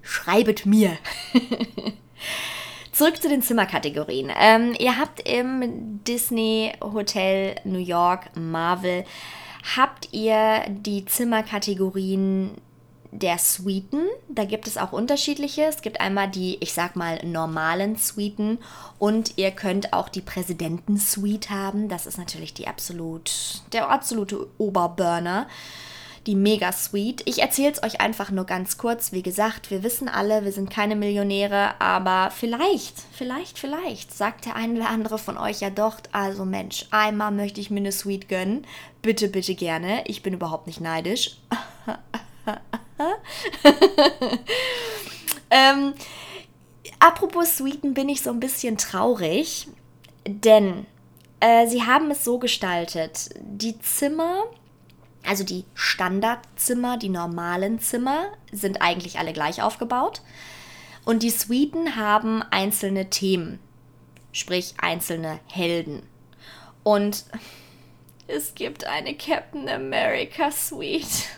[0.02, 0.98] Schreibet mir.
[2.92, 4.32] Zurück zu den Zimmerkategorien.
[4.36, 9.04] Ähm, ihr habt im Disney Hotel New York Marvel
[9.74, 12.52] habt ihr die Zimmerkategorien
[13.10, 14.02] der Suiten.
[14.28, 15.64] Da gibt es auch unterschiedliche.
[15.64, 18.58] Es gibt einmal die, ich sag mal, normalen Suiten
[18.98, 21.88] und ihr könnt auch die Präsidenten-Suite haben.
[21.88, 25.46] Das ist natürlich die absolut, der absolute Oberburner
[26.26, 27.22] die Mega Suite.
[27.24, 29.12] Ich erzähle es euch einfach nur ganz kurz.
[29.12, 34.56] Wie gesagt, wir wissen alle, wir sind keine Millionäre, aber vielleicht, vielleicht, vielleicht sagt der
[34.56, 38.28] eine oder andere von euch ja doch, also Mensch, einmal möchte ich mir eine Suite
[38.28, 38.66] gönnen.
[39.06, 40.02] Bitte, bitte gerne.
[40.08, 41.36] Ich bin überhaupt nicht neidisch.
[45.48, 45.94] ähm,
[46.98, 49.68] apropos Suiten bin ich so ein bisschen traurig,
[50.26, 50.86] denn
[51.38, 53.28] äh, sie haben es so gestaltet.
[53.40, 54.42] Die Zimmer
[55.24, 60.20] also die Standardzimmer, die normalen Zimmer sind eigentlich alle gleich aufgebaut.
[61.04, 63.60] Und die Suiten haben einzelne Themen,
[64.32, 66.02] sprich einzelne Helden.
[66.82, 67.24] Und
[68.26, 71.28] es gibt eine Captain America Suite.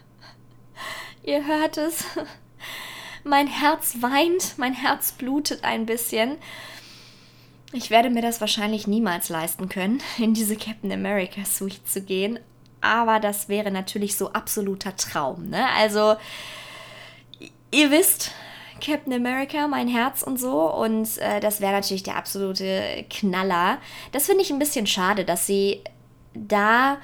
[1.22, 2.04] Ihr hört es.
[3.24, 6.38] Mein Herz weint, mein Herz blutet ein bisschen.
[7.72, 12.38] Ich werde mir das wahrscheinlich niemals leisten können, in diese Captain America Suite zu gehen
[12.80, 15.48] aber das wäre natürlich so absoluter Traum.
[15.50, 15.66] Ne?
[15.76, 16.16] Also,
[17.70, 18.32] ihr wisst,
[18.80, 20.72] Captain America, mein Herz und so.
[20.72, 23.78] Und äh, das wäre natürlich der absolute Knaller.
[24.12, 25.82] Das finde ich ein bisschen schade, dass sie
[26.34, 26.98] da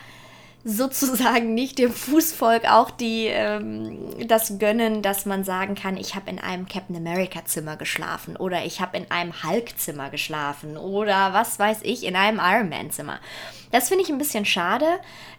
[0.68, 6.28] sozusagen nicht dem Fußvolk auch die ähm, das gönnen, dass man sagen kann, ich habe
[6.28, 11.32] in einem Captain America Zimmer geschlafen oder ich habe in einem Hulk Zimmer geschlafen oder
[11.32, 13.20] was weiß ich in einem Iron Man Zimmer.
[13.70, 14.86] Das finde ich ein bisschen schade.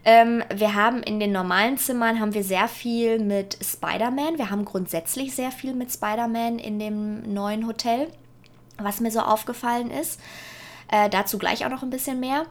[0.06, 4.38] Ähm, wir haben in den normalen Zimmern haben wir sehr viel mit Spider-Man.
[4.38, 8.08] Wir haben grundsätzlich sehr viel mit Spider-Man in dem neuen Hotel,
[8.78, 10.22] was mir so aufgefallen ist.
[10.90, 12.46] Äh, dazu gleich auch noch ein bisschen mehr.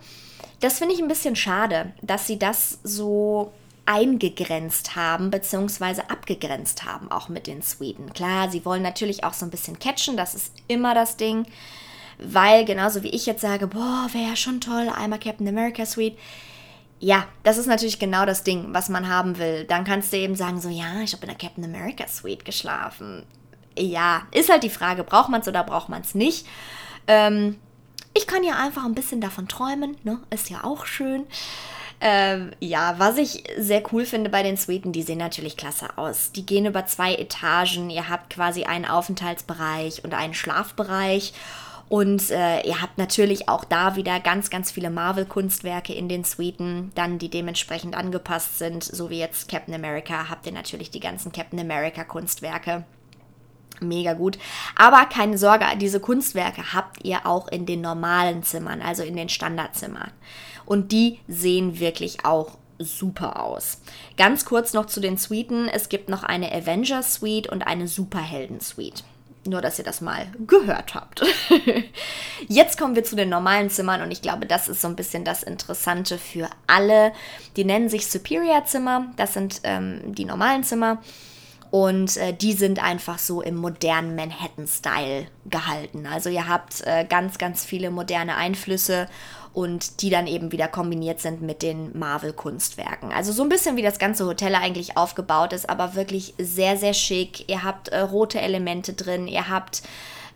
[0.60, 3.52] Das finde ich ein bisschen schade, dass sie das so
[3.84, 8.12] eingegrenzt haben, beziehungsweise abgegrenzt haben, auch mit den Sweden.
[8.12, 11.46] Klar, sie wollen natürlich auch so ein bisschen catchen, das ist immer das Ding.
[12.18, 16.16] weil genauso wie ich jetzt sage, boah, wäre ja schon toll, einmal Captain America Suite.
[16.98, 19.64] Ja, das ist natürlich genau das Ding, was man haben will.
[19.64, 23.24] Dann kannst du eben sagen, so, ja, ich habe in der Captain America Suite geschlafen.
[23.78, 26.46] Ja, ist halt die Frage, braucht man es oder braucht man es nicht?
[27.06, 27.58] Ähm,
[28.16, 30.18] ich kann ja einfach ein bisschen davon träumen, ne?
[30.30, 31.26] Ist ja auch schön.
[32.00, 36.32] Ähm, ja, was ich sehr cool finde bei den Suiten, die sehen natürlich klasse aus.
[36.32, 37.90] Die gehen über zwei Etagen.
[37.90, 41.32] Ihr habt quasi einen Aufenthaltsbereich und einen Schlafbereich.
[41.88, 46.90] Und äh, ihr habt natürlich auch da wieder ganz, ganz viele Marvel-Kunstwerke in den Suiten,
[46.96, 48.82] dann die dementsprechend angepasst sind.
[48.82, 52.84] So wie jetzt Captain America habt ihr natürlich die ganzen Captain America-Kunstwerke.
[53.80, 54.38] Mega gut.
[54.74, 59.28] Aber keine Sorge, diese Kunstwerke habt ihr auch in den normalen Zimmern, also in den
[59.28, 60.10] Standardzimmern.
[60.64, 63.80] Und die sehen wirklich auch super aus.
[64.16, 65.68] Ganz kurz noch zu den Suiten.
[65.68, 69.04] Es gibt noch eine Avengers Suite und eine Superhelden Suite.
[69.46, 71.22] Nur, dass ihr das mal gehört habt.
[72.48, 75.24] Jetzt kommen wir zu den normalen Zimmern und ich glaube, das ist so ein bisschen
[75.24, 77.12] das Interessante für alle.
[77.54, 79.06] Die nennen sich Superior Zimmer.
[79.16, 80.98] Das sind ähm, die normalen Zimmer.
[81.76, 86.06] Und äh, die sind einfach so im modernen Manhattan-Style gehalten.
[86.06, 89.08] Also ihr habt äh, ganz, ganz viele moderne Einflüsse
[89.52, 93.12] und die dann eben wieder kombiniert sind mit den Marvel-Kunstwerken.
[93.12, 96.94] Also so ein bisschen wie das ganze Hotel eigentlich aufgebaut ist, aber wirklich sehr, sehr
[96.94, 97.46] schick.
[97.50, 99.82] Ihr habt äh, rote Elemente drin, ihr habt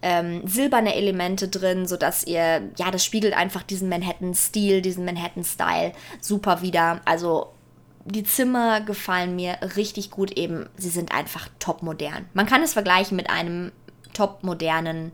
[0.03, 6.61] ähm, silberne Elemente drin, sodass ihr, ja, das spiegelt einfach diesen Manhattan-Stil, diesen Manhattan-Style super
[6.61, 7.00] wieder.
[7.07, 7.55] Also
[8.04, 10.68] die Zimmer gefallen mir richtig gut eben.
[10.76, 12.26] Sie sind einfach top modern.
[12.32, 13.72] Man kann es vergleichen mit einem
[14.12, 15.12] top modernen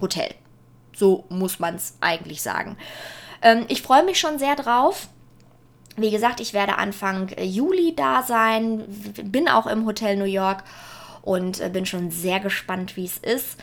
[0.00, 0.34] Hotel.
[0.94, 2.76] So muss man es eigentlich sagen.
[3.42, 5.08] Ähm, ich freue mich schon sehr drauf.
[5.96, 8.84] Wie gesagt, ich werde Anfang äh, Juli da sein,
[9.22, 10.64] bin auch im Hotel New York
[11.22, 13.58] und äh, bin schon sehr gespannt, wie es ist.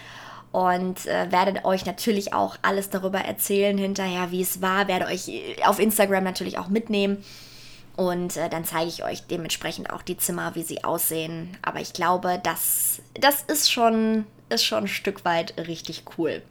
[0.52, 4.88] Und äh, werde euch natürlich auch alles darüber erzählen hinterher, wie es war.
[4.88, 7.24] Werde euch äh, auf Instagram natürlich auch mitnehmen.
[7.96, 11.56] Und äh, dann zeige ich euch dementsprechend auch die Zimmer, wie sie aussehen.
[11.62, 16.42] Aber ich glaube, das, das ist, schon, ist schon ein Stück weit richtig cool.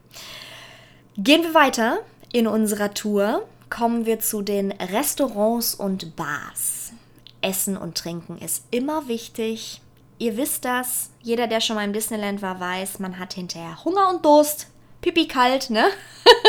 [1.16, 1.98] Gehen wir weiter
[2.33, 3.46] in unserer Tour.
[3.70, 6.92] Kommen wir zu den Restaurants und Bars.
[7.40, 9.81] Essen und Trinken ist immer wichtig.
[10.18, 11.11] Ihr wisst das.
[11.20, 14.68] Jeder, der schon mal im Disneyland war, weiß, man hat hinterher Hunger und Durst.
[15.02, 15.84] Pipi kalt, ne?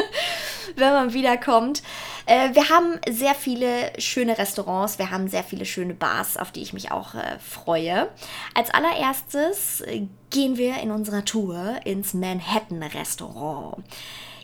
[0.75, 1.83] Wenn man wiederkommt.
[2.25, 6.61] Äh, wir haben sehr viele schöne Restaurants, wir haben sehr viele schöne Bars, auf die
[6.61, 8.09] ich mich auch äh, freue.
[8.53, 13.83] Als allererstes äh, gehen wir in unserer Tour ins Manhattan Restaurant.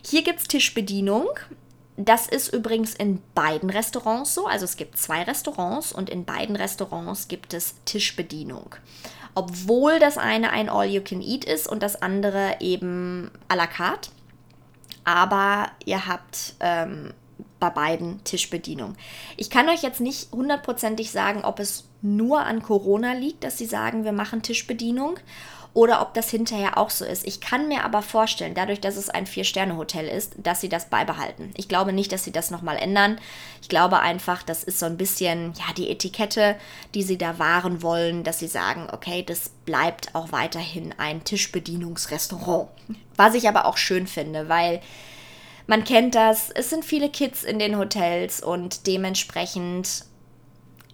[0.05, 1.29] Hier gibt es Tischbedienung.
[1.95, 4.45] Das ist übrigens in beiden Restaurants so.
[4.45, 8.75] Also es gibt zwei Restaurants und in beiden Restaurants gibt es Tischbedienung.
[9.35, 14.09] Obwohl das eine ein All-You-Can-Eat ist und das andere eben à la carte.
[15.03, 17.13] Aber ihr habt ähm,
[17.59, 18.95] bei beiden Tischbedienung.
[19.37, 23.65] Ich kann euch jetzt nicht hundertprozentig sagen, ob es nur an Corona liegt, dass sie
[23.65, 25.19] sagen, wir machen Tischbedienung
[25.79, 27.25] oder ob das hinterher auch so ist.
[27.25, 31.51] Ich kann mir aber vorstellen, dadurch, dass es ein Vier-Sterne-Hotel ist, dass sie das beibehalten.
[31.55, 33.17] Ich glaube nicht, dass sie das nochmal ändern.
[33.61, 36.57] Ich glaube einfach, das ist so ein bisschen, ja, die Etikette,
[36.95, 42.67] die sie da wahren wollen, dass sie sagen, okay, das bleibt auch weiterhin ein Tischbedienungsrestaurant.
[43.15, 44.81] Was ich aber auch schön finde, weil
[45.65, 50.03] man kennt das, es sind viele Kids in den Hotels und dementsprechend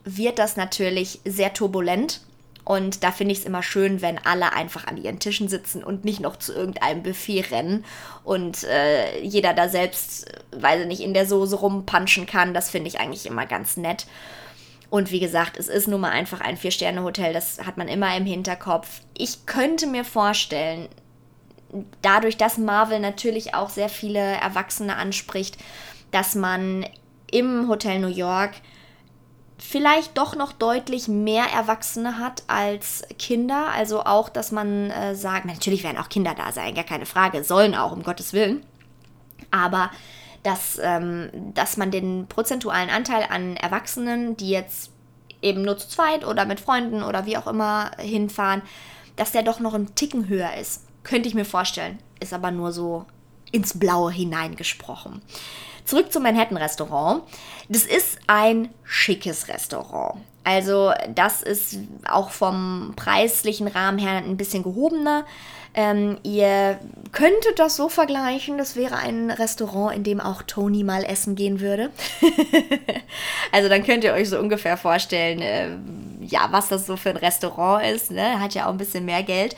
[0.03, 2.21] wird das natürlich sehr turbulent.
[2.65, 6.03] Und da finde ich es immer schön, wenn alle einfach an ihren Tischen sitzen und
[6.03, 7.85] nicht noch zu irgendeinem Buffet rennen
[8.23, 12.55] und äh, jeder da selbst, weil sie nicht, in der Soße rumpanschen kann.
[12.55, 14.07] Das finde ich eigentlich immer ganz nett.
[14.89, 18.25] Und wie gesagt, es ist nun mal einfach ein Vier-Sterne-Hotel, das hat man immer im
[18.25, 19.01] Hinterkopf.
[19.15, 20.89] Ich könnte mir vorstellen,
[22.01, 25.57] dadurch, dass Marvel natürlich auch sehr viele Erwachsene anspricht,
[26.11, 26.85] dass man
[27.31, 28.53] im Hotel New York
[29.65, 33.67] vielleicht doch noch deutlich mehr Erwachsene hat als Kinder.
[33.73, 37.43] Also auch, dass man äh, sagt, natürlich werden auch Kinder da sein, gar keine Frage,
[37.43, 38.65] sollen auch, um Gottes Willen.
[39.51, 39.91] Aber
[40.43, 44.91] dass, ähm, dass man den prozentualen Anteil an Erwachsenen, die jetzt
[45.41, 48.61] eben nur zu zweit oder mit Freunden oder wie auch immer hinfahren,
[49.15, 50.83] dass der doch noch ein Ticken höher ist.
[51.03, 51.99] Könnte ich mir vorstellen.
[52.19, 53.05] Ist aber nur so
[53.51, 55.21] ins Blaue hineingesprochen.
[55.85, 57.23] Zurück zum Manhattan-Restaurant.
[57.69, 60.19] Das ist ein schickes Restaurant.
[60.43, 65.25] Also das ist auch vom preislichen Rahmen her ein bisschen gehobener.
[65.73, 66.79] Ähm, ihr
[67.11, 71.59] könntet das so vergleichen, das wäre ein Restaurant, in dem auch Tony mal essen gehen
[71.59, 71.89] würde.
[73.51, 75.69] also dann könnt ihr euch so ungefähr vorstellen, äh,
[76.21, 78.11] ja, was das so für ein Restaurant ist.
[78.11, 78.39] Ne?
[78.39, 79.55] Hat ja auch ein bisschen mehr Geld.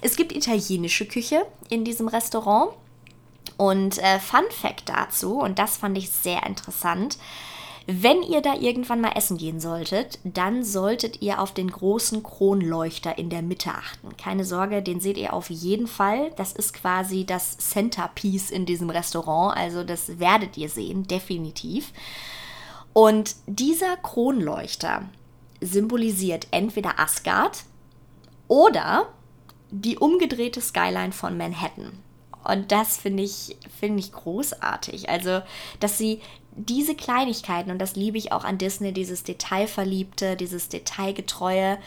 [0.00, 2.72] Es gibt italienische Küche in diesem Restaurant.
[3.60, 7.18] Und äh, Fun Fact dazu, und das fand ich sehr interessant,
[7.86, 13.18] wenn ihr da irgendwann mal essen gehen solltet, dann solltet ihr auf den großen Kronleuchter
[13.18, 14.16] in der Mitte achten.
[14.16, 16.30] Keine Sorge, den seht ihr auf jeden Fall.
[16.36, 19.54] Das ist quasi das Centerpiece in diesem Restaurant.
[19.58, 21.92] Also das werdet ihr sehen, definitiv.
[22.94, 25.02] Und dieser Kronleuchter
[25.60, 27.64] symbolisiert entweder Asgard
[28.48, 29.10] oder
[29.70, 31.92] die umgedrehte Skyline von Manhattan.
[32.44, 35.08] Und das finde ich, finde ich großartig.
[35.08, 35.42] Also,
[35.80, 36.20] dass sie
[36.56, 41.78] diese Kleinigkeiten, und das liebe ich auch an Disney, dieses Detailverliebte, dieses Detailgetreue,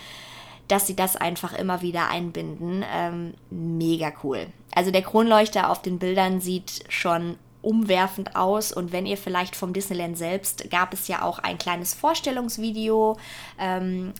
[0.68, 2.86] dass sie das einfach immer wieder einbinden.
[2.91, 4.47] Ähm, mega cool.
[4.74, 8.72] Also der Kronleuchter auf den Bildern sieht schon umwerfend aus.
[8.72, 13.18] Und wenn ihr vielleicht vom Disneyland selbst, gab es ja auch ein kleines Vorstellungsvideo,
[13.60, 14.14] ähm,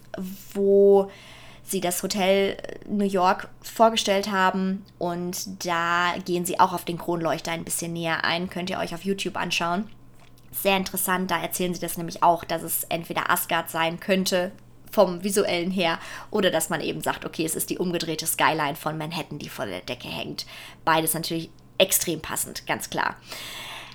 [0.53, 1.09] wo
[1.64, 2.57] sie das Hotel
[2.88, 4.86] New York vorgestellt haben.
[4.99, 8.49] Und da gehen sie auch auf den Kronleuchter ein bisschen näher ein.
[8.49, 9.89] Könnt ihr euch auf YouTube anschauen.
[10.51, 14.51] Sehr interessant, da erzählen sie das nämlich auch, dass es entweder Asgard sein könnte,
[14.91, 15.97] vom visuellen her,
[16.30, 19.66] oder dass man eben sagt, okay, es ist die umgedrehte Skyline von Manhattan, die vor
[19.66, 20.45] der Decke hängt.
[20.86, 21.49] Beides natürlich
[21.80, 23.16] extrem passend, ganz klar.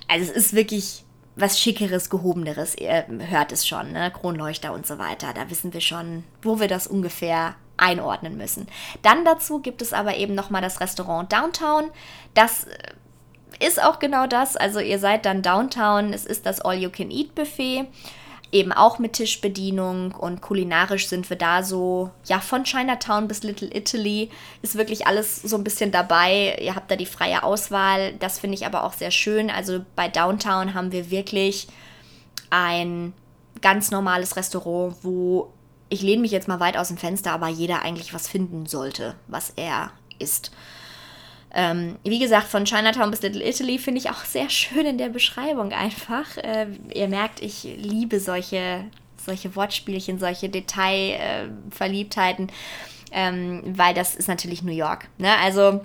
[0.09, 1.05] Also es ist wirklich
[1.39, 2.75] was Schickeres, Gehobeneres.
[2.75, 4.11] Ihr hört es schon, ne?
[4.11, 5.33] Kronleuchter und so weiter.
[5.33, 8.67] Da wissen wir schon, wo wir das ungefähr einordnen müssen.
[9.01, 11.91] Dann dazu gibt es aber eben nochmal das Restaurant Downtown.
[12.33, 14.55] Das äh, ist auch genau das.
[14.55, 16.13] Also ihr seid dann Downtown.
[16.13, 17.87] Es ist das All-You-Can-Eat-Buffet
[18.51, 23.69] eben auch mit Tischbedienung und kulinarisch sind wir da so, ja, von Chinatown bis Little
[23.73, 24.29] Italy
[24.61, 26.57] ist wirklich alles so ein bisschen dabei.
[26.61, 29.49] Ihr habt da die freie Auswahl, das finde ich aber auch sehr schön.
[29.49, 31.67] Also bei Downtown haben wir wirklich
[32.49, 33.13] ein
[33.61, 35.53] ganz normales Restaurant, wo
[35.89, 39.15] ich lehne mich jetzt mal weit aus dem Fenster, aber jeder eigentlich was finden sollte,
[39.27, 40.51] was er isst.
[41.53, 45.09] Ähm, wie gesagt, von Chinatown bis Little Italy finde ich auch sehr schön in der
[45.09, 46.37] Beschreibung einfach.
[46.37, 48.85] Äh, ihr merkt, ich liebe solche,
[49.25, 52.51] solche Wortspielchen, solche Detailverliebtheiten, äh,
[53.11, 55.07] ähm, weil das ist natürlich New York.
[55.17, 55.35] Ne?
[55.41, 55.81] Also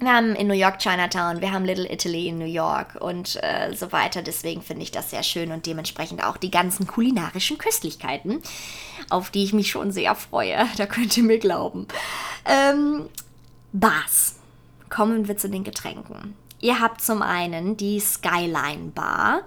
[0.00, 3.74] wir haben in New York Chinatown, wir haben Little Italy in New York und äh,
[3.74, 4.22] so weiter.
[4.22, 8.40] Deswegen finde ich das sehr schön und dementsprechend auch die ganzen kulinarischen Köstlichkeiten,
[9.10, 10.68] auf die ich mich schon sehr freue.
[10.76, 11.88] Da könnt ihr mir glauben.
[12.46, 13.08] Ähm,
[13.72, 14.39] Bars
[14.90, 16.36] kommen wir zu den Getränken.
[16.60, 19.42] Ihr habt zum einen die Skyline Bar.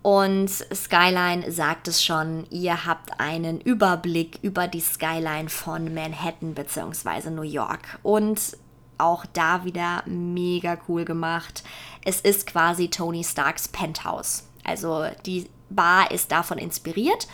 [0.00, 7.30] Und Skyline sagt es schon, ihr habt einen Überblick über die Skyline von Manhattan bzw.
[7.30, 7.98] New York.
[8.02, 8.56] Und
[8.96, 11.62] auch da wieder mega cool gemacht.
[12.04, 14.44] Es ist quasi Tony Starks Penthouse.
[14.64, 17.28] Also die Bar ist davon inspiriert.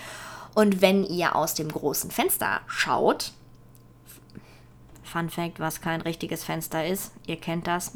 [0.55, 3.33] Und wenn ihr aus dem großen Fenster schaut,
[5.15, 7.13] Fun Fact, was kein richtiges Fenster ist.
[7.29, 7.93] Ihr kennt das.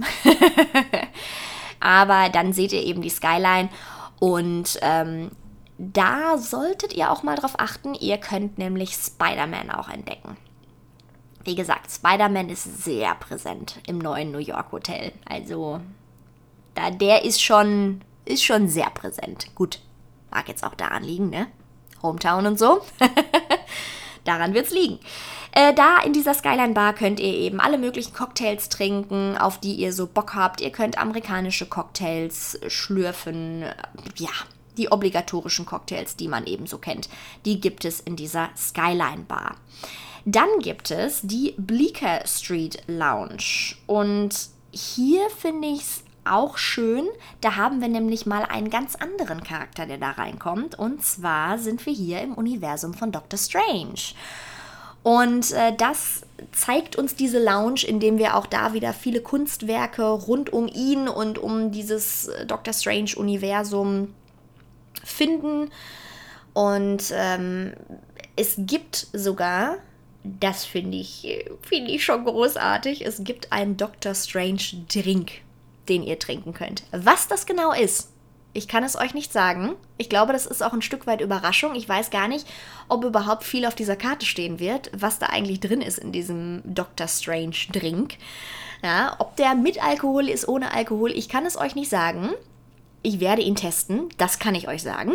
[1.81, 3.71] Aber dann seht ihr eben die Skyline
[4.21, 5.33] und ähm,
[5.79, 7.95] da solltet ihr auch mal drauf achten.
[7.95, 10.37] Ihr könnt nämlich Spider-Man auch entdecken.
[11.43, 15.13] Wie gesagt, Spider-Man ist sehr präsent im neuen New York Hotel.
[15.29, 15.81] Also,
[16.77, 19.53] da, der ist schon, ist schon sehr präsent.
[19.57, 19.81] Gut,
[20.31, 21.49] mag jetzt auch daran liegen, ne?
[22.01, 22.81] Hometown und so.
[24.25, 24.99] daran wird's liegen.
[25.53, 29.75] Äh, da in dieser Skyline Bar könnt ihr eben alle möglichen Cocktails trinken, auf die
[29.75, 30.61] ihr so Bock habt.
[30.61, 33.65] Ihr könnt amerikanische Cocktails schlürfen.
[34.17, 34.31] Ja,
[34.77, 37.09] die obligatorischen Cocktails, die man eben so kennt.
[37.45, 39.57] Die gibt es in dieser Skyline Bar.
[40.25, 43.75] Dann gibt es die Bleecker Street Lounge.
[43.87, 44.35] Und
[44.71, 47.07] hier finde ich es auch schön.
[47.41, 50.79] Da haben wir nämlich mal einen ganz anderen Charakter, der da reinkommt.
[50.79, 54.15] Und zwar sind wir hier im Universum von Doctor Strange.
[55.03, 56.23] Und äh, das
[56.53, 61.09] zeigt uns diese Lounge, in dem wir auch da wieder viele Kunstwerke rund um ihn
[61.09, 64.15] und um dieses äh, Doctor Strange-Universum
[65.05, 65.71] finden.
[66.53, 67.73] Und ähm,
[68.37, 69.77] es gibt sogar,
[70.25, 75.43] das finde ich, find ich schon großartig, es gibt einen Doctor Strange Drink,
[75.89, 76.85] den ihr trinken könnt.
[76.93, 78.11] Was das genau ist,
[78.55, 79.75] ich kann es euch nicht sagen.
[79.99, 81.75] Ich glaube, das ist auch ein Stück weit Überraschung.
[81.75, 82.47] Ich weiß gar nicht,
[82.89, 86.63] ob überhaupt viel auf dieser Karte stehen wird, was da eigentlich drin ist in diesem
[86.65, 88.17] Doctor Strange Drink.
[88.83, 92.31] Ja, ob der mit Alkohol ist, ohne Alkohol, ich kann es euch nicht sagen.
[93.03, 95.13] Ich werde ihn testen, das kann ich euch sagen.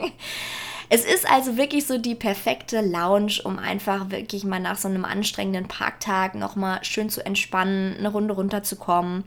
[0.88, 5.04] es ist also wirklich so die perfekte Lounge, um einfach wirklich mal nach so einem
[5.04, 9.24] anstrengenden Parktag nochmal schön zu entspannen, eine Runde runterzukommen.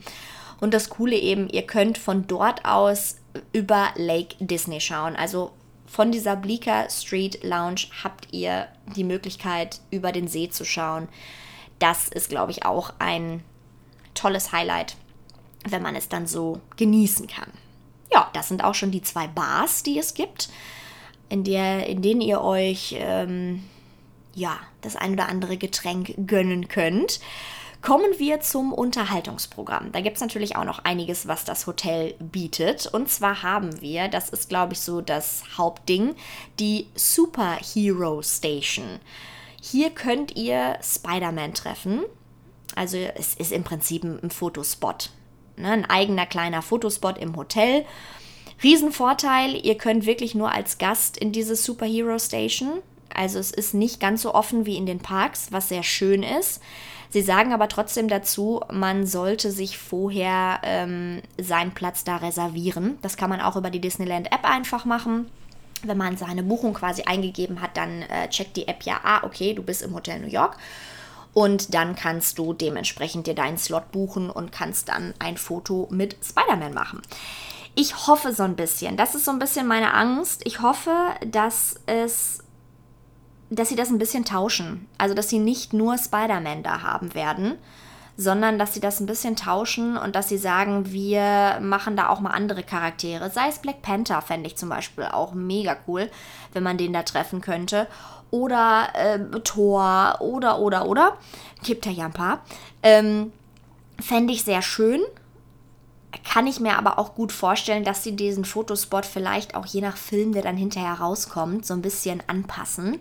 [0.59, 3.17] Und das Coole eben, ihr könnt von dort aus
[3.51, 5.15] über Lake Disney schauen.
[5.15, 5.51] Also
[5.85, 11.07] von dieser Bleecker Street Lounge habt ihr die Möglichkeit, über den See zu schauen.
[11.79, 13.43] Das ist, glaube ich, auch ein
[14.13, 14.95] tolles Highlight.
[15.65, 17.49] wenn man es dann so genießen kann.
[18.11, 20.49] Ja, das sind auch schon die zwei Bars, die es gibt,
[21.29, 23.63] in, der, in denen ihr euch ähm,
[24.35, 27.19] ja, das ein oder andere Getränk gönnen könnt.
[27.83, 29.91] Kommen wir zum Unterhaltungsprogramm.
[29.91, 32.87] Da gibt es natürlich auch noch einiges, was das Hotel bietet.
[32.87, 36.15] Und zwar haben wir, das ist glaube ich so das Hauptding,
[36.61, 39.01] die Superhero Station.
[39.61, 42.05] Hier könnt ihr Spider-Man treffen.
[42.73, 45.09] Also es ist im Prinzip ein Fotospot.
[45.57, 45.67] Ne?
[45.67, 47.85] Ein eigener kleiner Fotospot im Hotel.
[48.63, 52.79] Riesenvorteil, ihr könnt wirklich nur als Gast in diese Superhero Station.
[53.13, 56.61] Also es ist nicht ganz so offen wie in den Parks, was sehr schön ist.
[57.13, 62.97] Sie sagen aber trotzdem dazu, man sollte sich vorher ähm, seinen Platz da reservieren.
[63.03, 65.29] Das kann man auch über die Disneyland-App einfach machen.
[65.83, 69.53] Wenn man seine Buchung quasi eingegeben hat, dann äh, checkt die App ja, ah, okay,
[69.53, 70.57] du bist im Hotel New York.
[71.35, 76.17] Und dann kannst du dementsprechend dir deinen Slot buchen und kannst dann ein Foto mit
[76.25, 77.03] Spider-Man machen.
[77.75, 80.41] Ich hoffe so ein bisschen, das ist so ein bisschen meine Angst.
[80.45, 80.95] Ich hoffe,
[81.27, 82.42] dass es
[83.55, 84.87] dass sie das ein bisschen tauschen.
[84.97, 87.57] Also, dass sie nicht nur Spider-Man da haben werden,
[88.15, 92.19] sondern dass sie das ein bisschen tauschen und dass sie sagen, wir machen da auch
[92.19, 93.29] mal andere Charaktere.
[93.31, 96.09] Sei es Black Panther, fände ich zum Beispiel auch mega cool,
[96.53, 97.87] wenn man den da treffen könnte.
[98.29, 101.17] Oder äh, Thor oder, oder, oder.
[101.63, 102.41] Gibt ja ja ein paar.
[102.81, 103.31] Ähm,
[103.99, 105.01] fände ich sehr schön.
[106.23, 109.97] Kann ich mir aber auch gut vorstellen, dass sie diesen Fotospot vielleicht auch je nach
[109.97, 112.99] Film, der dann hinterher rauskommt, so ein bisschen anpassen.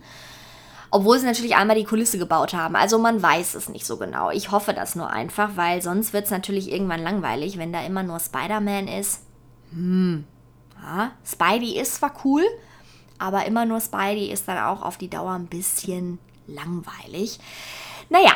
[0.94, 2.76] Obwohl sie natürlich einmal die Kulisse gebaut haben.
[2.76, 4.30] Also man weiß es nicht so genau.
[4.30, 8.02] Ich hoffe das nur einfach, weil sonst wird es natürlich irgendwann langweilig, wenn da immer
[8.02, 9.22] nur Spider-Man ist.
[9.70, 10.24] Hm.
[10.82, 12.42] Ja, Spidey ist zwar cool,
[13.18, 17.38] aber immer nur Spidey ist dann auch auf die Dauer ein bisschen langweilig.
[18.10, 18.32] Naja,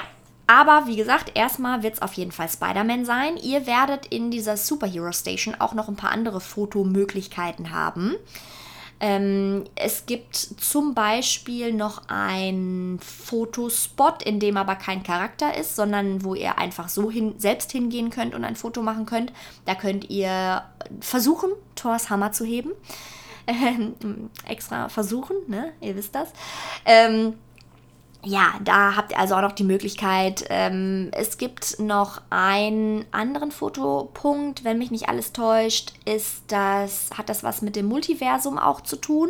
[0.47, 3.37] aber wie gesagt, erstmal wird es auf jeden Fall Spider-Man sein.
[3.37, 8.15] Ihr werdet in dieser Superhero Station auch noch ein paar andere Fotomöglichkeiten haben.
[8.99, 16.25] Ähm, es gibt zum Beispiel noch ein Fotospot, in dem aber kein Charakter ist, sondern
[16.25, 19.33] wo ihr einfach so hin, selbst hingehen könnt und ein Foto machen könnt.
[19.67, 20.63] Da könnt ihr
[21.01, 22.73] versuchen, Thors Hammer zu heben.
[23.49, 25.73] Ähm, extra versuchen, ne?
[25.81, 26.33] Ihr wisst das.
[26.85, 27.35] Ähm,
[28.27, 30.45] ja, da habt ihr also auch noch die Möglichkeit.
[30.51, 37.29] Ähm, es gibt noch einen anderen Fotopunkt, wenn mich nicht alles täuscht, ist das, hat
[37.29, 39.29] das was mit dem Multiversum auch zu tun.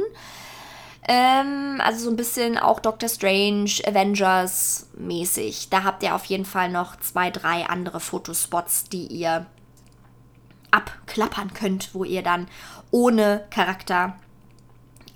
[1.09, 5.69] Ähm, also so ein bisschen auch Doctor Strange, Avengers mäßig.
[5.69, 9.45] Da habt ihr auf jeden Fall noch zwei, drei andere Fotospots, die ihr
[10.71, 12.49] abklappern könnt, wo ihr dann
[12.91, 14.17] ohne Charakter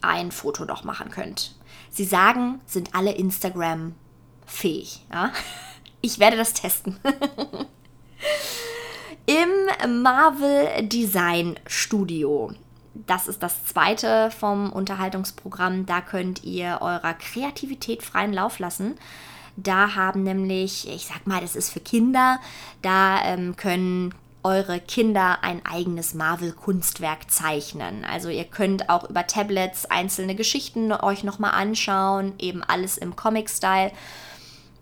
[0.03, 1.55] ein Foto noch machen könnt.
[2.01, 3.95] Sie sagen, sind alle Instagram
[4.47, 5.05] fähig.
[5.13, 5.33] Ja?
[6.01, 6.99] Ich werde das testen.
[9.27, 12.55] Im Marvel Design Studio.
[12.95, 15.85] Das ist das zweite vom Unterhaltungsprogramm.
[15.85, 18.97] Da könnt ihr eurer Kreativität freien Lauf lassen.
[19.59, 22.41] Da haben nämlich, ich sag mal, das ist für Kinder,
[22.81, 28.05] da ähm, können eure Kinder ein eigenes Marvel-Kunstwerk zeichnen.
[28.05, 33.93] Also ihr könnt auch über Tablets einzelne Geschichten euch nochmal anschauen, eben alles im Comic-Style.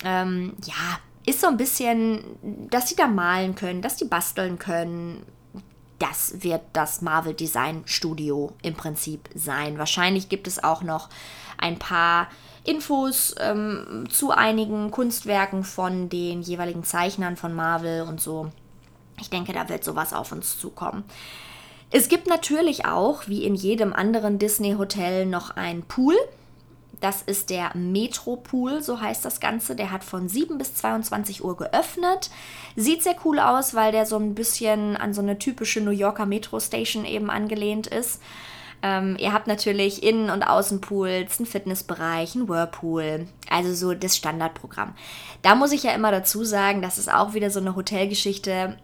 [0.05, 2.25] Ähm, ja, ist so ein bisschen,
[2.71, 5.27] dass sie da malen können, dass die basteln können.
[5.99, 9.79] Das wird das Marvel Design Studio im Prinzip sein.
[9.79, 11.09] Wahrscheinlich gibt es auch noch
[11.59, 12.29] ein paar
[12.65, 18.53] Infos ähm, zu einigen Kunstwerken von den jeweiligen Zeichnern von Marvel und so.
[19.21, 21.05] Ich denke, da wird sowas auf uns zukommen.
[21.91, 26.15] Es gibt natürlich auch, wie in jedem anderen Disney-Hotel, noch einen Pool.
[27.01, 29.77] Das ist der Metro-Pool, so heißt das Ganze.
[29.77, 32.31] Der hat von 7 bis 22 Uhr geöffnet.
[32.77, 36.27] Sieht sehr cool aus, weil der so ein bisschen an so eine typische New Yorker
[36.27, 38.21] Metro-Station eben angelehnt ist.
[38.83, 44.95] Ähm, ihr habt natürlich Innen- und Außenpools, einen Fitnessbereich, einen Whirlpool, also so das Standardprogramm.
[45.43, 48.77] Da muss ich ja immer dazu sagen, das ist auch wieder so eine Hotelgeschichte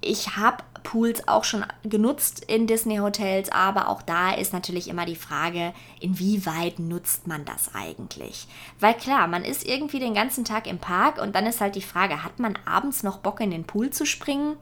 [0.00, 5.16] ich habe Pools auch schon genutzt in Disney-Hotels, aber auch da ist natürlich immer die
[5.16, 8.46] Frage, inwieweit nutzt man das eigentlich?
[8.78, 11.82] Weil klar, man ist irgendwie den ganzen Tag im Park und dann ist halt die
[11.82, 14.56] Frage, hat man abends noch Bock in den Pool zu springen?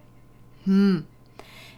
[0.64, 1.04] Hm.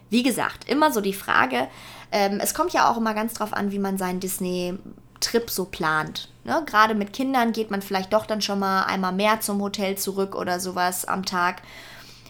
[0.09, 1.67] Wie gesagt, immer so die Frage,
[2.13, 6.29] ähm, es kommt ja auch immer ganz drauf an, wie man seinen Disney-Trip so plant.
[6.45, 6.63] Ne?
[6.65, 10.35] Gerade mit Kindern geht man vielleicht doch dann schon mal einmal mehr zum Hotel zurück
[10.35, 11.61] oder sowas am Tag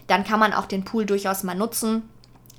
[0.08, 2.08] dann kann man auch den Pool durchaus mal nutzen.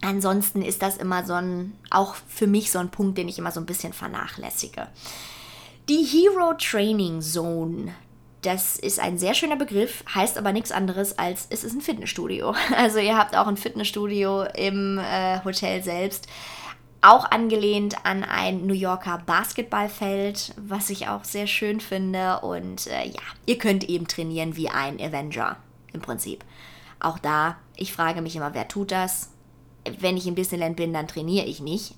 [0.01, 3.51] Ansonsten ist das immer so ein, auch für mich so ein Punkt, den ich immer
[3.51, 4.87] so ein bisschen vernachlässige.
[5.89, 7.93] Die Hero Training Zone
[8.41, 12.55] das ist ein sehr schöner Begriff, heißt aber nichts anderes als es ist ein Fitnessstudio.
[12.75, 16.27] Also ihr habt auch ein Fitnessstudio im äh, Hotel selbst.
[17.01, 22.39] Auch angelehnt an ein New Yorker Basketballfeld, was ich auch sehr schön finde.
[22.41, 25.57] Und äh, ja, ihr könnt eben trainieren wie ein Avenger
[25.93, 26.43] im Prinzip.
[26.99, 29.29] Auch da, ich frage mich immer, wer tut das?
[29.99, 31.95] Wenn ich im Disneyland bin, dann trainiere ich nicht.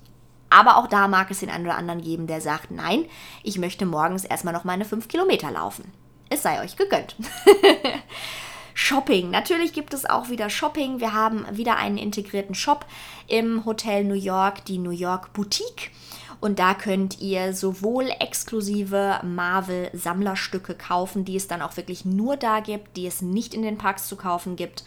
[0.48, 3.06] Aber auch da mag es den einen oder anderen geben, der sagt, nein,
[3.42, 5.90] ich möchte morgens erstmal noch meine 5 Kilometer laufen.
[6.28, 7.16] Es sei euch gegönnt.
[8.74, 9.30] Shopping.
[9.30, 11.00] Natürlich gibt es auch wieder Shopping.
[11.00, 12.86] Wir haben wieder einen integrierten Shop
[13.28, 15.90] im Hotel New York, die New York Boutique.
[16.42, 22.58] Und da könnt ihr sowohl exklusive Marvel-Sammlerstücke kaufen, die es dann auch wirklich nur da
[22.58, 24.82] gibt, die es nicht in den Parks zu kaufen gibt.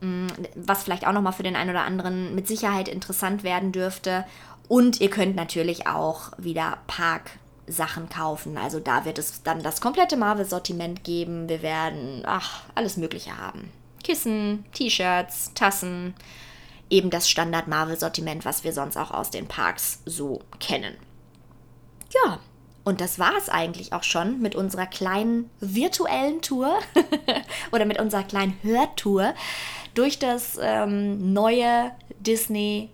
[0.00, 4.24] Mm, was vielleicht auch nochmal für den einen oder anderen mit Sicherheit interessant werden dürfte.
[4.68, 8.56] Und ihr könnt natürlich auch wieder Park-Sachen kaufen.
[8.56, 11.50] Also da wird es dann das komplette Marvel-Sortiment geben.
[11.50, 13.70] Wir werden, ach, alles Mögliche haben.
[14.02, 16.14] Kissen, T-Shirts, Tassen.
[16.90, 20.96] Eben das Standard-Marvel-Sortiment, was wir sonst auch aus den Parks so kennen.
[22.12, 22.40] Ja,
[22.84, 26.78] und das war es eigentlich auch schon mit unserer kleinen virtuellen Tour
[27.72, 29.34] oder mit unserer kleinen Hörtour
[29.94, 32.90] durch das ähm, neue Disney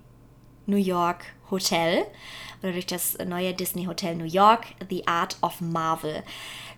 [0.66, 2.04] New York Hotel
[2.62, 6.22] oder durch das neue Disney Hotel New York, The Art of Marvel.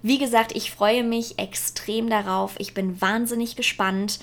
[0.03, 2.55] Wie gesagt, ich freue mich extrem darauf.
[2.59, 4.21] Ich bin wahnsinnig gespannt,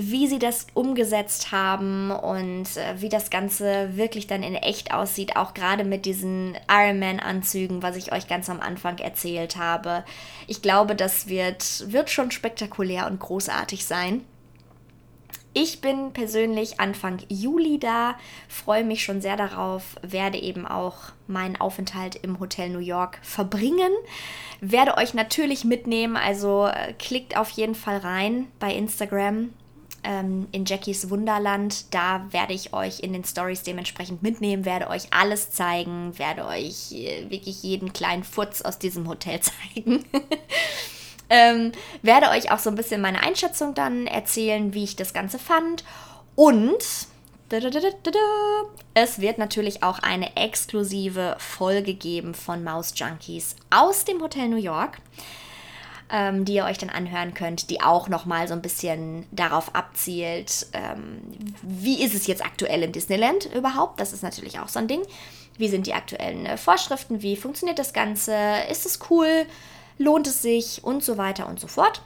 [0.00, 5.36] wie sie das umgesetzt haben und äh, wie das Ganze wirklich dann in echt aussieht.
[5.36, 10.04] Auch gerade mit diesen Iron Man-Anzügen, was ich euch ganz am Anfang erzählt habe.
[10.46, 14.24] Ich glaube, das wird, wird schon spektakulär und großartig sein.
[15.52, 18.16] Ich bin persönlich Anfang Juli da,
[18.48, 20.96] freue mich schon sehr darauf, werde eben auch
[21.26, 23.90] meinen Aufenthalt im Hotel New York verbringen,
[24.60, 29.50] werde euch natürlich mitnehmen, also äh, klickt auf jeden Fall rein bei Instagram
[30.04, 31.92] ähm, in Jackies Wunderland.
[31.94, 36.92] Da werde ich euch in den Stories dementsprechend mitnehmen, werde euch alles zeigen, werde euch
[36.92, 39.40] äh, wirklich jeden kleinen Futz aus diesem Hotel
[39.74, 40.04] zeigen.
[41.30, 41.72] Ähm,
[42.02, 45.84] werde euch auch so ein bisschen meine Einschätzung dann erzählen, wie ich das Ganze fand.
[46.34, 46.78] Und
[48.94, 54.56] es wird natürlich auch eine exklusive Folge geben von Maus Junkies aus dem Hotel New
[54.56, 54.98] York,
[56.10, 60.66] ähm, die ihr euch dann anhören könnt, die auch nochmal so ein bisschen darauf abzielt,
[60.72, 61.20] ähm,
[61.62, 64.00] wie ist es jetzt aktuell im Disneyland überhaupt?
[64.00, 65.02] Das ist natürlich auch so ein Ding.
[65.56, 67.22] Wie sind die aktuellen äh, Vorschriften?
[67.22, 68.34] Wie funktioniert das Ganze?
[68.70, 69.46] Ist es cool?
[69.98, 72.02] lohnt es sich und so weiter und so fort.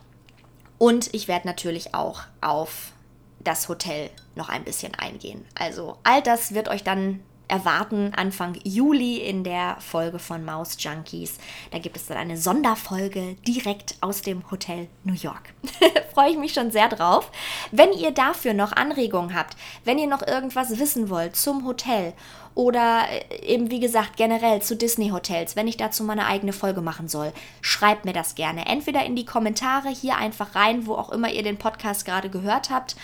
[0.78, 2.92] Und ich werde natürlich auch auf
[3.38, 5.44] das Hotel noch ein bisschen eingehen.
[5.54, 7.20] Also all das wird euch dann
[7.52, 11.36] erwarten Anfang Juli in der Folge von Maus Junkies.
[11.70, 15.52] Da gibt es dann eine Sonderfolge direkt aus dem Hotel New York.
[16.14, 17.30] Freue ich mich schon sehr drauf.
[17.70, 22.14] Wenn ihr dafür noch Anregungen habt, wenn ihr noch irgendwas wissen wollt zum Hotel
[22.54, 26.54] oder äh, eben wie gesagt generell zu Disney Hotels, wenn ich dazu mal eine eigene
[26.54, 28.64] Folge machen soll, schreibt mir das gerne.
[28.64, 32.70] Entweder in die Kommentare hier einfach rein, wo auch immer ihr den Podcast gerade gehört
[32.70, 32.96] habt.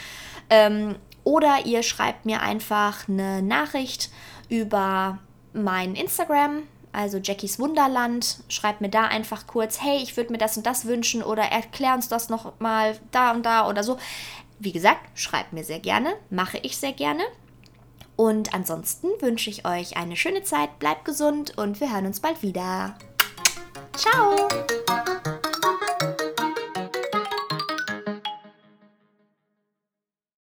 [0.48, 0.96] Ähm,
[1.28, 4.08] oder ihr schreibt mir einfach eine Nachricht
[4.48, 5.18] über
[5.52, 8.38] mein Instagram, also Jackies Wunderland.
[8.48, 11.94] Schreibt mir da einfach kurz, hey, ich würde mir das und das wünschen oder erklär
[11.94, 13.98] uns das noch mal da und da oder so.
[14.58, 17.22] Wie gesagt, schreibt mir sehr gerne, mache ich sehr gerne.
[18.16, 22.42] Und ansonsten wünsche ich euch eine schöne Zeit, bleibt gesund und wir hören uns bald
[22.42, 22.96] wieder.
[23.96, 24.48] Ciao!